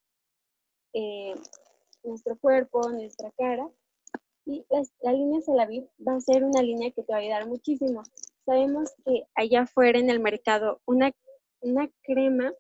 eh, 0.94 1.36
nuestro 2.04 2.38
cuerpo, 2.38 2.90
nuestra 2.92 3.32
cara. 3.32 3.70
Y 4.46 4.66
la, 4.70 5.14
línea 5.14 5.42
Celaviv 5.42 5.88
va 6.06 6.16
a 6.16 6.22
ser 6.22 6.44
una 6.44 6.62
línea 6.62 6.92
que 6.92 7.04
te 7.04 7.12
va 7.12 7.20
a 7.20 7.22
ayudar 7.22 7.48
muchísimo. 7.48 8.04
Sabemos 8.46 8.94
que 9.06 9.26
allá 9.36 9.62
afuera 9.62 10.00
en 10.00 10.10
el 10.10 10.20
mercado 10.20 10.82
una, 10.86 11.12
una 11.62 11.90
crema 12.04 12.54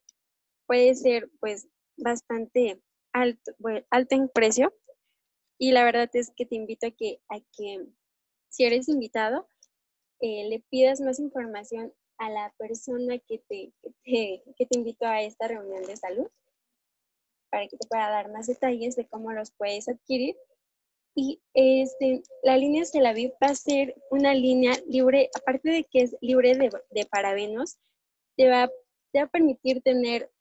puede 0.65 0.95
ser 0.95 1.29
pues 1.39 1.67
bastante 1.97 2.81
alto, 3.11 3.51
alto 3.89 4.15
en 4.15 4.29
precio. 4.29 4.73
Y 5.57 5.71
la 5.71 5.83
verdad 5.83 6.09
es 6.13 6.31
que 6.35 6.45
te 6.45 6.55
invito 6.55 6.87
a 6.87 6.91
que, 6.91 7.21
a 7.29 7.39
que 7.55 7.85
si 8.49 8.65
eres 8.65 8.89
invitado, 8.89 9.47
eh, 10.19 10.47
le 10.49 10.59
pidas 10.69 11.01
más 11.01 11.19
información 11.19 11.93
a 12.17 12.29
la 12.29 12.53
persona 12.57 13.17
que 13.19 13.39
te, 13.39 13.73
que 14.03 14.65
te, 14.65 14.77
invitó 14.77 15.05
a 15.05 15.21
esta 15.21 15.47
reunión 15.47 15.83
de 15.83 15.97
salud 15.97 16.27
para 17.49 17.67
que 17.67 17.77
te 17.77 17.87
pueda 17.87 18.09
dar 18.09 18.31
más 18.31 18.47
detalles 18.47 18.95
de 18.95 19.07
cómo 19.07 19.31
los 19.33 19.51
puedes 19.51 19.87
adquirir. 19.87 20.35
Y 21.15 21.41
este, 21.53 22.23
la 22.41 22.57
línea 22.57 22.85
Celaviv 22.85 23.33
va 23.43 23.47
a 23.47 23.55
ser 23.55 23.95
una 24.09 24.33
línea 24.33 24.73
libre, 24.87 25.29
aparte 25.35 25.69
de 25.69 25.83
que 25.83 26.01
es 26.01 26.15
libre 26.21 26.55
de, 26.55 26.71
de 26.89 27.05
parabenos, 27.05 27.77
te 28.35 28.49
va, 28.49 28.67
te 29.11 29.19
va 29.19 29.25
a 29.25 29.29
permitir 29.29 29.81
tener 29.83 30.31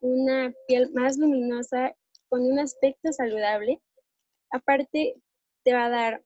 una 0.00 0.54
piel 0.66 0.90
más 0.92 1.18
luminosa 1.18 1.94
con 2.28 2.42
un 2.42 2.58
aspecto 2.58 3.12
saludable. 3.12 3.80
Aparte, 4.52 5.16
te 5.64 5.72
va 5.72 5.86
a 5.86 5.90
dar 5.90 6.24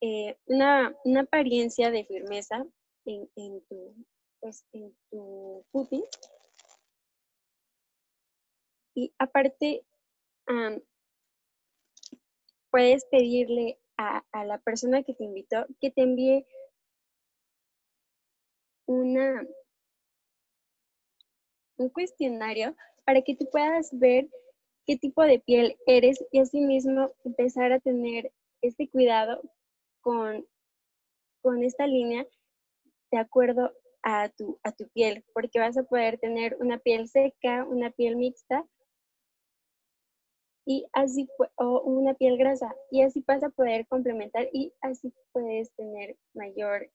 eh, 0.00 0.36
una, 0.46 0.94
apariencia 1.18 1.90
de 1.90 2.04
firmeza 2.04 2.64
en, 3.06 3.28
tu, 3.68 3.94
pues, 4.40 4.64
en 4.72 4.94
tu. 5.10 5.64
Y 8.94 9.12
aparte, 9.18 9.84
puedes 12.70 13.04
pedirle 13.06 13.78
a, 13.96 14.22
la 14.44 14.58
persona 14.58 15.02
que 15.02 15.14
te 15.14 15.24
invitó 15.24 15.66
que 15.80 15.90
te 15.90 16.02
envíe 16.02 16.44
una, 18.86 19.46
un 21.76 21.88
cuestionario 21.88 22.76
para 23.04 23.22
que 23.22 23.36
tú 23.36 23.48
puedas 23.50 23.90
ver 23.98 24.28
qué 24.86 24.96
tipo 24.96 25.22
de 25.22 25.38
piel 25.40 25.76
eres 25.86 26.24
y 26.30 26.38
asimismo 26.38 27.12
empezar 27.24 27.72
a 27.72 27.80
tener 27.80 28.32
este 28.62 28.88
cuidado 28.88 29.40
con, 30.00 30.46
con 31.42 31.62
esta 31.62 31.86
línea 31.86 32.26
de 33.10 33.18
acuerdo 33.18 33.72
a 34.02 34.28
tu, 34.28 34.58
a 34.62 34.72
tu 34.72 34.88
piel, 34.90 35.24
porque 35.32 35.58
vas 35.58 35.76
a 35.78 35.82
poder 35.82 36.18
tener 36.18 36.56
una 36.60 36.78
piel 36.78 37.08
seca, 37.08 37.64
una 37.64 37.90
piel 37.90 38.16
mixta 38.16 38.66
y 40.66 40.86
así 40.92 41.28
o 41.56 41.80
una 41.82 42.14
piel 42.14 42.38
grasa 42.38 42.74
y 42.90 43.02
así 43.02 43.22
vas 43.26 43.42
a 43.42 43.50
poder 43.50 43.86
complementar 43.86 44.48
y 44.52 44.72
así 44.80 45.12
puedes 45.32 45.72
tener 45.72 46.16
mayor 46.34 46.90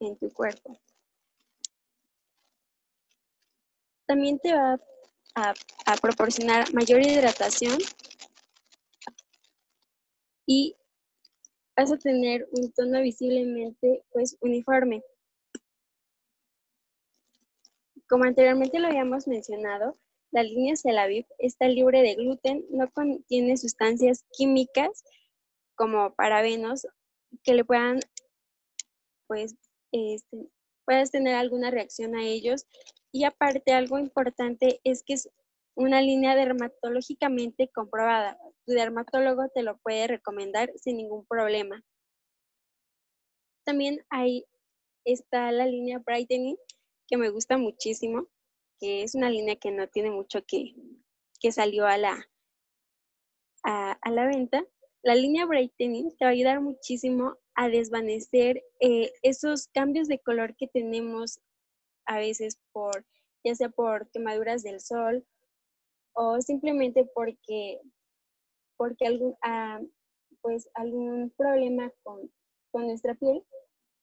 en 0.00 0.16
tu 0.16 0.32
cuerpo. 0.32 0.80
También 4.06 4.38
te 4.38 4.54
va 4.54 4.78
a, 5.34 5.54
proporcionar 6.00 6.72
mayor 6.74 7.00
hidratación 7.00 7.78
y 10.46 10.74
vas 11.76 11.92
a 11.92 11.98
tener 11.98 12.48
un 12.52 12.72
tono 12.72 13.00
visiblemente 13.02 14.04
pues 14.10 14.36
uniforme. 14.40 15.02
Como 18.08 18.24
anteriormente 18.24 18.78
lo 18.78 18.88
habíamos 18.88 19.28
mencionado, 19.28 19.98
la 20.30 20.42
línea 20.42 20.76
Celaviv 20.76 21.26
está 21.38 21.68
libre 21.68 22.02
de 22.02 22.14
gluten, 22.14 22.64
no 22.70 22.90
contiene 22.90 23.56
sustancias 23.56 24.24
químicas 24.32 25.04
como 25.74 26.14
parabenos 26.14 26.86
que 27.42 27.54
le 27.54 27.64
puedan, 27.64 28.00
pues, 29.26 29.54
este, 29.92 30.48
puedas 30.84 31.10
tener 31.10 31.34
alguna 31.34 31.70
reacción 31.70 32.16
a 32.16 32.24
ellos. 32.24 32.66
Y 33.12 33.24
aparte, 33.24 33.72
algo 33.72 33.98
importante 33.98 34.80
es 34.84 35.02
que 35.02 35.14
es 35.14 35.30
una 35.74 36.02
línea 36.02 36.34
dermatológicamente 36.34 37.68
comprobada. 37.68 38.38
Tu 38.66 38.72
dermatólogo 38.72 39.48
te 39.54 39.62
lo 39.62 39.78
puede 39.78 40.08
recomendar 40.08 40.72
sin 40.76 40.96
ningún 40.96 41.24
problema. 41.26 41.84
También 43.64 44.04
ahí 44.10 44.44
está 45.04 45.52
la 45.52 45.66
línea 45.66 45.98
Brightening, 45.98 46.56
que 47.06 47.16
me 47.16 47.30
gusta 47.30 47.58
muchísimo, 47.58 48.28
que 48.80 49.02
es 49.02 49.14
una 49.14 49.30
línea 49.30 49.56
que 49.56 49.70
no 49.70 49.88
tiene 49.88 50.10
mucho 50.10 50.44
que, 50.46 50.74
que 51.40 51.52
salió 51.52 51.86
a 51.86 51.96
la, 51.96 52.28
a, 53.62 54.10
la 54.10 54.26
venta. 54.26 54.64
La 55.02 55.14
línea 55.14 55.46
Brightening 55.46 56.16
te 56.16 56.24
va 56.24 56.30
a 56.30 56.32
ayudar 56.32 56.60
muchísimo 56.60 57.36
a 57.58 57.68
desvanecer 57.68 58.62
eh, 58.78 59.12
esos 59.22 59.66
cambios 59.74 60.06
de 60.06 60.20
color 60.20 60.54
que 60.54 60.68
tenemos 60.68 61.40
a 62.06 62.18
veces 62.18 62.60
por, 62.72 63.04
ya 63.44 63.56
sea 63.56 63.68
por 63.68 64.08
quemaduras 64.10 64.62
del 64.62 64.80
sol 64.80 65.26
o 66.14 66.40
simplemente 66.40 67.04
porque, 67.12 67.80
porque 68.76 69.08
algún, 69.08 69.36
ah, 69.42 69.80
pues 70.40 70.70
algún 70.74 71.34
problema 71.36 71.90
con, 72.04 72.30
con 72.70 72.86
nuestra 72.86 73.16
piel 73.16 73.42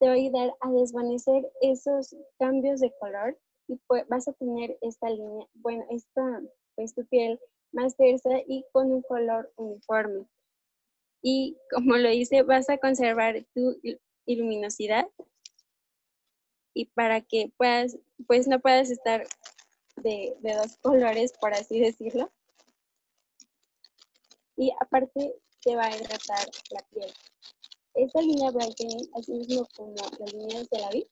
te 0.01 0.07
va 0.07 0.11
a 0.11 0.15
ayudar 0.15 0.53
a 0.59 0.71
desvanecer 0.71 1.49
esos 1.61 2.13
cambios 2.37 2.81
de 2.81 2.93
color 2.99 3.39
y 3.69 3.77
pues 3.87 4.05
vas 4.09 4.27
a 4.27 4.33
tener 4.33 4.77
esta 4.81 5.09
línea, 5.09 5.47
bueno, 5.53 5.85
esta, 5.91 6.41
pues 6.75 6.93
tu 6.93 7.05
piel 7.05 7.39
más 7.71 7.95
tersa 7.95 8.31
y 8.47 8.65
con 8.73 8.91
un 8.91 9.01
color 9.03 9.49
uniforme. 9.55 10.25
Y 11.21 11.57
como 11.71 11.97
lo 11.97 12.09
dice, 12.09 12.43
vas 12.43 12.69
a 12.69 12.77
conservar 12.77 13.45
tu 13.53 13.79
luminosidad 14.27 15.07
y 16.75 16.85
para 16.85 17.21
que 17.21 17.51
puedas, 17.57 17.97
pues 18.27 18.47
no 18.47 18.59
puedas 18.59 18.89
estar 18.91 19.25
de, 19.95 20.35
de 20.41 20.53
dos 20.55 20.77
colores, 20.81 21.33
por 21.39 21.53
así 21.53 21.79
decirlo. 21.79 22.31
Y 24.57 24.71
aparte 24.79 25.35
te 25.61 25.75
va 25.75 25.85
a 25.85 25.95
hidratar 25.95 26.47
la 26.71 26.85
piel. 26.91 27.11
Esta 27.95 28.21
línea 28.21 28.51
Brightening, 28.51 29.09
así 29.15 29.31
mismo 29.31 29.67
como 29.75 29.95
las 29.95 30.33
líneas 30.33 30.69
de 30.69 30.79
la 30.79 30.89
vida, 30.89 31.07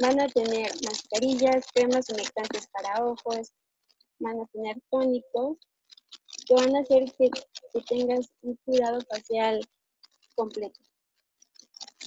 van 0.00 0.20
a 0.20 0.28
tener 0.28 0.70
mascarillas, 0.84 1.66
cremas 1.74 2.08
humectantes 2.08 2.68
para 2.68 3.04
ojos, 3.04 3.52
van 4.20 4.40
a 4.40 4.46
tener 4.46 4.80
tónicos 4.88 5.58
que 6.46 6.54
van 6.54 6.76
a 6.76 6.80
hacer 6.80 7.04
que, 7.16 7.30
tengas 7.88 8.30
un 8.42 8.56
cuidado 8.64 9.00
facial 9.02 9.60
completo. 10.34 10.80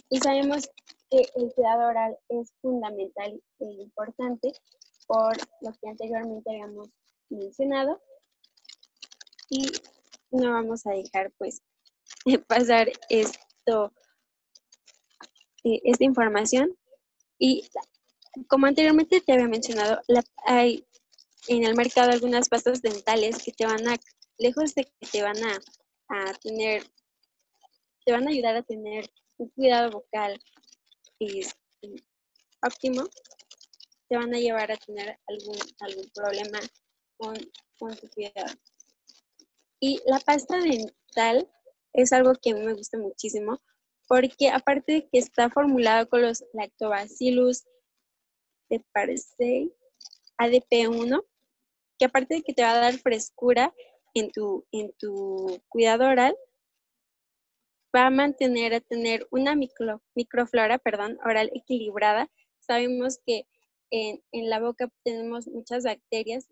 Y 0.10 0.20
sabemos 0.20 0.70
que 1.10 1.28
el 1.36 1.52
cuidado 1.54 1.88
oral 1.88 2.18
es 2.30 2.52
fundamental 2.62 3.42
e 3.60 3.66
importante 3.66 4.54
por 5.08 5.38
lo 5.62 5.72
que 5.74 5.90
anteriormente 5.90 6.50
habíamos 6.50 6.90
mencionado. 7.30 8.02
Y 9.50 9.72
no 10.32 10.52
vamos 10.52 10.86
a 10.86 10.92
dejar 10.92 11.32
pues 11.38 11.62
pasar 12.48 12.92
esto, 13.10 13.94
eh, 15.64 15.82
esta 15.84 16.04
información. 16.04 16.78
Y 17.38 17.68
como 18.48 18.66
anteriormente 18.66 19.22
te 19.22 19.34
había 19.34 19.48
mencionado, 19.48 20.02
hay 20.46 20.86
en 21.48 21.64
el 21.64 21.76
mercado 21.76 22.12
algunas 22.12 22.50
pastas 22.50 22.82
dentales 22.82 23.42
que 23.44 23.52
te 23.52 23.66
van 23.66 23.88
a, 23.88 23.98
lejos 24.38 24.76
de 24.76 24.86
que 24.86 25.08
te 25.12 25.22
van 25.22 25.38
a, 25.44 25.60
a 26.10 26.34
tener, 26.36 26.84
te 28.06 28.12
van 28.12 28.28
a 28.28 28.32
ayudar 28.32 28.56
a 28.56 28.64
tener 28.64 29.10
un 29.38 29.50
cuidado 29.50 29.92
vocal 29.92 30.40
óptimo, 32.62 33.04
te 34.10 34.18
van 34.18 34.34
a 34.34 34.40
llevar 34.40 34.72
a 34.72 34.78
tener 34.78 35.20
algún, 35.28 35.58
algún 35.80 36.10
problema 36.14 36.60
con, 37.18 37.36
con 37.80 37.96
tu 37.96 38.08
cuidado. 38.10 38.54
Y 39.80 40.02
la 40.06 40.20
pasta 40.20 40.58
dental 40.58 41.50
es 41.94 42.12
algo 42.14 42.34
que 42.42 42.52
a 42.52 42.56
mí 42.56 42.64
me 42.64 42.74
gusta 42.74 42.98
muchísimo 42.98 43.62
porque 44.08 44.50
aparte 44.50 44.94
de 44.94 45.10
que 45.10 45.20
está 45.20 45.50
formulado 45.50 46.08
con 46.10 46.22
los 46.22 46.44
lactobacillus 46.54 47.66
de 48.70 48.84
Paracei 48.94 49.74
ADP1, 50.38 51.24
que 51.98 52.06
aparte 52.06 52.36
de 52.36 52.44
que 52.44 52.54
te 52.54 52.62
va 52.62 52.74
a 52.74 52.80
dar 52.80 52.98
frescura 53.00 53.74
en 54.16 54.32
tu, 54.32 54.66
en 54.72 54.92
tu 54.98 55.62
cuidado 55.70 56.08
oral, 56.08 56.36
va 57.96 58.08
a 58.08 58.10
mantener 58.10 58.74
a 58.74 58.82
tener 58.82 59.28
una 59.32 59.56
micro, 59.56 60.02
microflora 60.16 60.80
perdón, 60.80 61.18
oral 61.26 61.52
equilibrada. 61.54 62.30
Sabemos 62.60 63.20
que 63.26 63.46
en, 63.92 64.24
en, 64.32 64.50
la 64.50 64.60
boca 64.60 64.90
tenemos 65.04 65.48
muchas 65.48 65.84
bacterias, 65.84 66.48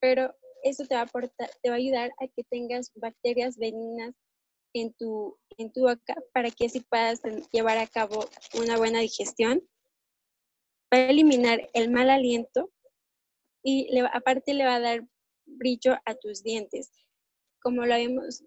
pero 0.00 0.34
eso 0.62 0.84
te 0.86 0.94
va, 0.94 1.02
a 1.02 1.04
aportar, 1.04 1.50
te 1.62 1.70
va 1.70 1.76
a 1.76 1.78
ayudar 1.78 2.10
a 2.20 2.28
que 2.28 2.44
tengas 2.44 2.92
bacterias 2.94 3.56
benignas 3.56 4.14
en 4.74 4.92
tu, 4.94 5.38
en 5.58 5.72
tu 5.72 5.82
boca 5.82 6.14
para 6.32 6.50
que 6.50 6.66
así 6.66 6.80
puedas 6.80 7.22
llevar 7.52 7.78
a 7.78 7.86
cabo 7.86 8.26
una 8.54 8.76
buena 8.76 9.00
digestión. 9.00 9.62
Va 10.92 10.98
a 10.98 11.10
eliminar 11.10 11.68
el 11.72 11.90
mal 11.90 12.10
aliento 12.10 12.70
y 13.62 13.88
le, 13.92 14.00
aparte 14.12 14.54
le 14.54 14.64
va 14.64 14.76
a 14.76 14.80
dar 14.80 15.08
brillo 15.46 15.96
a 16.04 16.14
tus 16.14 16.42
dientes. 16.42 16.90
Como 17.60 17.86
lo 17.86 17.94
habíamos 17.94 18.44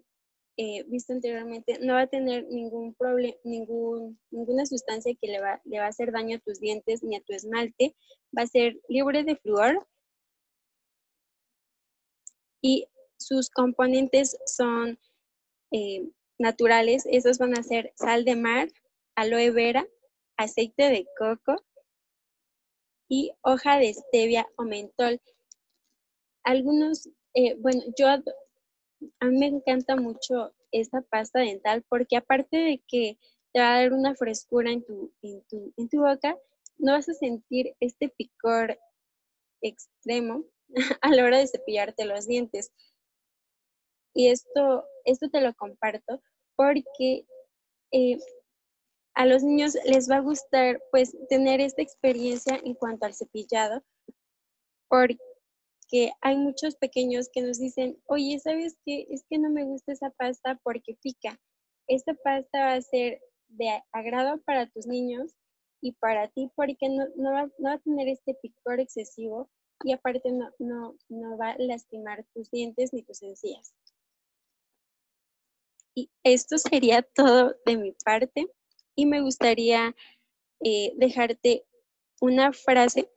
eh, 0.56 0.84
visto 0.88 1.12
anteriormente, 1.12 1.78
no 1.80 1.94
va 1.94 2.02
a 2.02 2.06
tener 2.06 2.46
ningún 2.48 2.94
problema, 2.94 3.36
ninguna 3.44 4.66
sustancia 4.66 5.14
que 5.20 5.28
le 5.28 5.40
va, 5.40 5.60
le 5.64 5.78
va 5.78 5.86
a 5.86 5.88
hacer 5.88 6.12
daño 6.12 6.36
a 6.36 6.40
tus 6.40 6.60
dientes 6.60 7.02
ni 7.02 7.16
a 7.16 7.20
tu 7.22 7.32
esmalte. 7.32 7.96
Va 8.36 8.42
a 8.42 8.46
ser 8.46 8.78
libre 8.88 9.24
de 9.24 9.36
flúor 9.36 9.86
y 12.62 12.86
sus 13.18 13.50
componentes 13.50 14.36
son 14.46 14.98
eh, 15.72 16.10
naturales, 16.38 17.04
esos 17.06 17.38
van 17.38 17.56
a 17.56 17.62
ser 17.62 17.92
sal 17.96 18.24
de 18.24 18.36
mar, 18.36 18.68
aloe 19.14 19.50
vera, 19.50 19.86
aceite 20.36 20.90
de 20.90 21.06
coco 21.18 21.64
y 23.08 23.32
hoja 23.42 23.78
de 23.78 23.92
stevia 23.92 24.48
o 24.56 24.64
mentol. 24.64 25.20
Algunos, 26.44 27.08
eh, 27.34 27.56
bueno, 27.58 27.82
yo 27.98 28.08
a 28.08 29.26
mí 29.26 29.38
me 29.38 29.46
encanta 29.46 29.96
mucho 29.96 30.52
esta 30.72 31.02
pasta 31.02 31.40
dental 31.40 31.84
porque 31.88 32.16
aparte 32.16 32.56
de 32.56 32.82
que 32.86 33.18
te 33.52 33.60
va 33.60 33.74
a 33.76 33.82
dar 33.82 33.92
una 33.92 34.14
frescura 34.14 34.70
en 34.70 34.84
tu, 34.84 35.12
en 35.22 35.42
tu, 35.48 35.72
en 35.76 35.88
tu 35.88 36.00
boca, 36.00 36.36
no 36.78 36.92
vas 36.92 37.08
a 37.08 37.14
sentir 37.14 37.74
este 37.80 38.08
picor 38.08 38.78
extremo 39.62 40.44
a 41.02 41.10
la 41.10 41.24
hora 41.24 41.38
de 41.38 41.46
cepillarte 41.46 42.04
los 42.04 42.26
dientes. 42.26 42.72
Y 44.14 44.28
esto, 44.28 44.84
esto 45.04 45.28
te 45.30 45.40
lo 45.40 45.54
comparto 45.54 46.22
porque 46.56 47.26
eh, 47.92 48.18
a 49.14 49.26
los 49.26 49.42
niños 49.42 49.76
les 49.84 50.10
va 50.10 50.16
a 50.16 50.20
gustar 50.20 50.80
pues 50.90 51.16
tener 51.28 51.60
esta 51.60 51.82
experiencia 51.82 52.60
en 52.64 52.74
cuanto 52.74 53.06
al 53.06 53.14
cepillado, 53.14 53.82
porque 54.88 55.18
hay 56.20 56.36
muchos 56.36 56.76
pequeños 56.76 57.28
que 57.32 57.42
nos 57.42 57.58
dicen, 57.58 58.00
oye, 58.06 58.38
¿sabes 58.38 58.76
qué? 58.84 59.06
Es 59.10 59.24
que 59.28 59.38
no 59.38 59.50
me 59.50 59.64
gusta 59.64 59.92
esa 59.92 60.10
pasta 60.10 60.60
porque 60.62 60.96
pica. 61.02 61.40
Esta 61.88 62.14
pasta 62.14 62.60
va 62.60 62.74
a 62.74 62.82
ser 62.82 63.20
de 63.48 63.82
agrado 63.92 64.40
para 64.42 64.68
tus 64.70 64.86
niños 64.86 65.34
y 65.80 65.92
para 65.92 66.28
ti 66.28 66.50
porque 66.54 66.88
no, 66.88 67.32
va, 67.32 67.72
a 67.72 67.78
tener 67.78 68.08
este 68.08 68.34
picor 68.34 68.78
excesivo 68.78 69.50
y 69.82 69.92
aparte 69.92 70.30
no 70.30 71.38
va 71.38 71.50
a 71.50 71.58
lastimar 71.58 72.24
tus 72.34 72.50
dientes 72.50 72.92
ni 72.92 73.02
tus 73.02 73.22
encías. 73.22 73.74
Y 75.94 76.10
esto 76.22 76.58
sería 76.58 77.02
todo 77.02 77.56
de 77.66 77.76
mi 77.76 77.92
parte 77.92 78.46
y 78.94 79.06
me 79.06 79.20
gustaría 79.20 79.94
eh, 80.60 80.92
dejarte 80.96 81.64
una 82.20 82.52
frase 82.52 83.10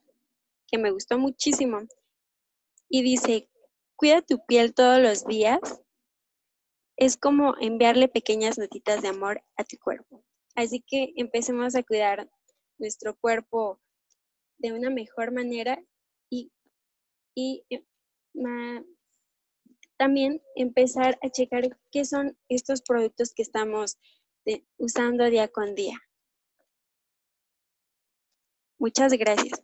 que 0.68 0.78
me 0.78 0.92
gustó 0.92 1.20
muchísimo 1.20 1.82
y 2.94 3.02
dice, 3.02 3.50
cuida 3.96 4.22
tu 4.22 4.46
piel 4.46 4.76
todos 4.76 5.00
los 5.00 5.26
días. 5.26 5.60
Es 6.96 7.18
como 7.18 7.56
enviarle 7.60 8.08
pequeñas 8.08 8.60
notitas 8.60 9.02
de 9.02 9.08
amor 9.08 9.44
a 9.58 9.64
tu 9.64 9.80
cuerpo. 9.80 10.24
Así 10.54 10.84
que 10.86 11.12
empecemos 11.16 11.74
a 11.74 11.82
cuidar 11.82 12.30
nuestro 12.78 13.18
cuerpo 13.18 13.82
de 14.60 14.74
una 14.74 14.92
mejor 14.92 15.34
manera 15.34 15.84
y, 16.30 16.52
y 17.34 17.66
eh, 17.72 17.84
también 19.98 20.44
empezar 20.56 21.18
a 21.24 21.32
checar 21.32 21.80
qué 21.92 22.06
son 22.06 22.38
estos 22.48 22.84
productos 22.84 23.34
que 23.34 23.42
estamos 23.42 23.98
usando 24.78 25.32
día 25.32 25.48
con 25.48 25.74
día. 25.74 26.00
Muchas 28.78 29.14
gracias. 29.14 29.64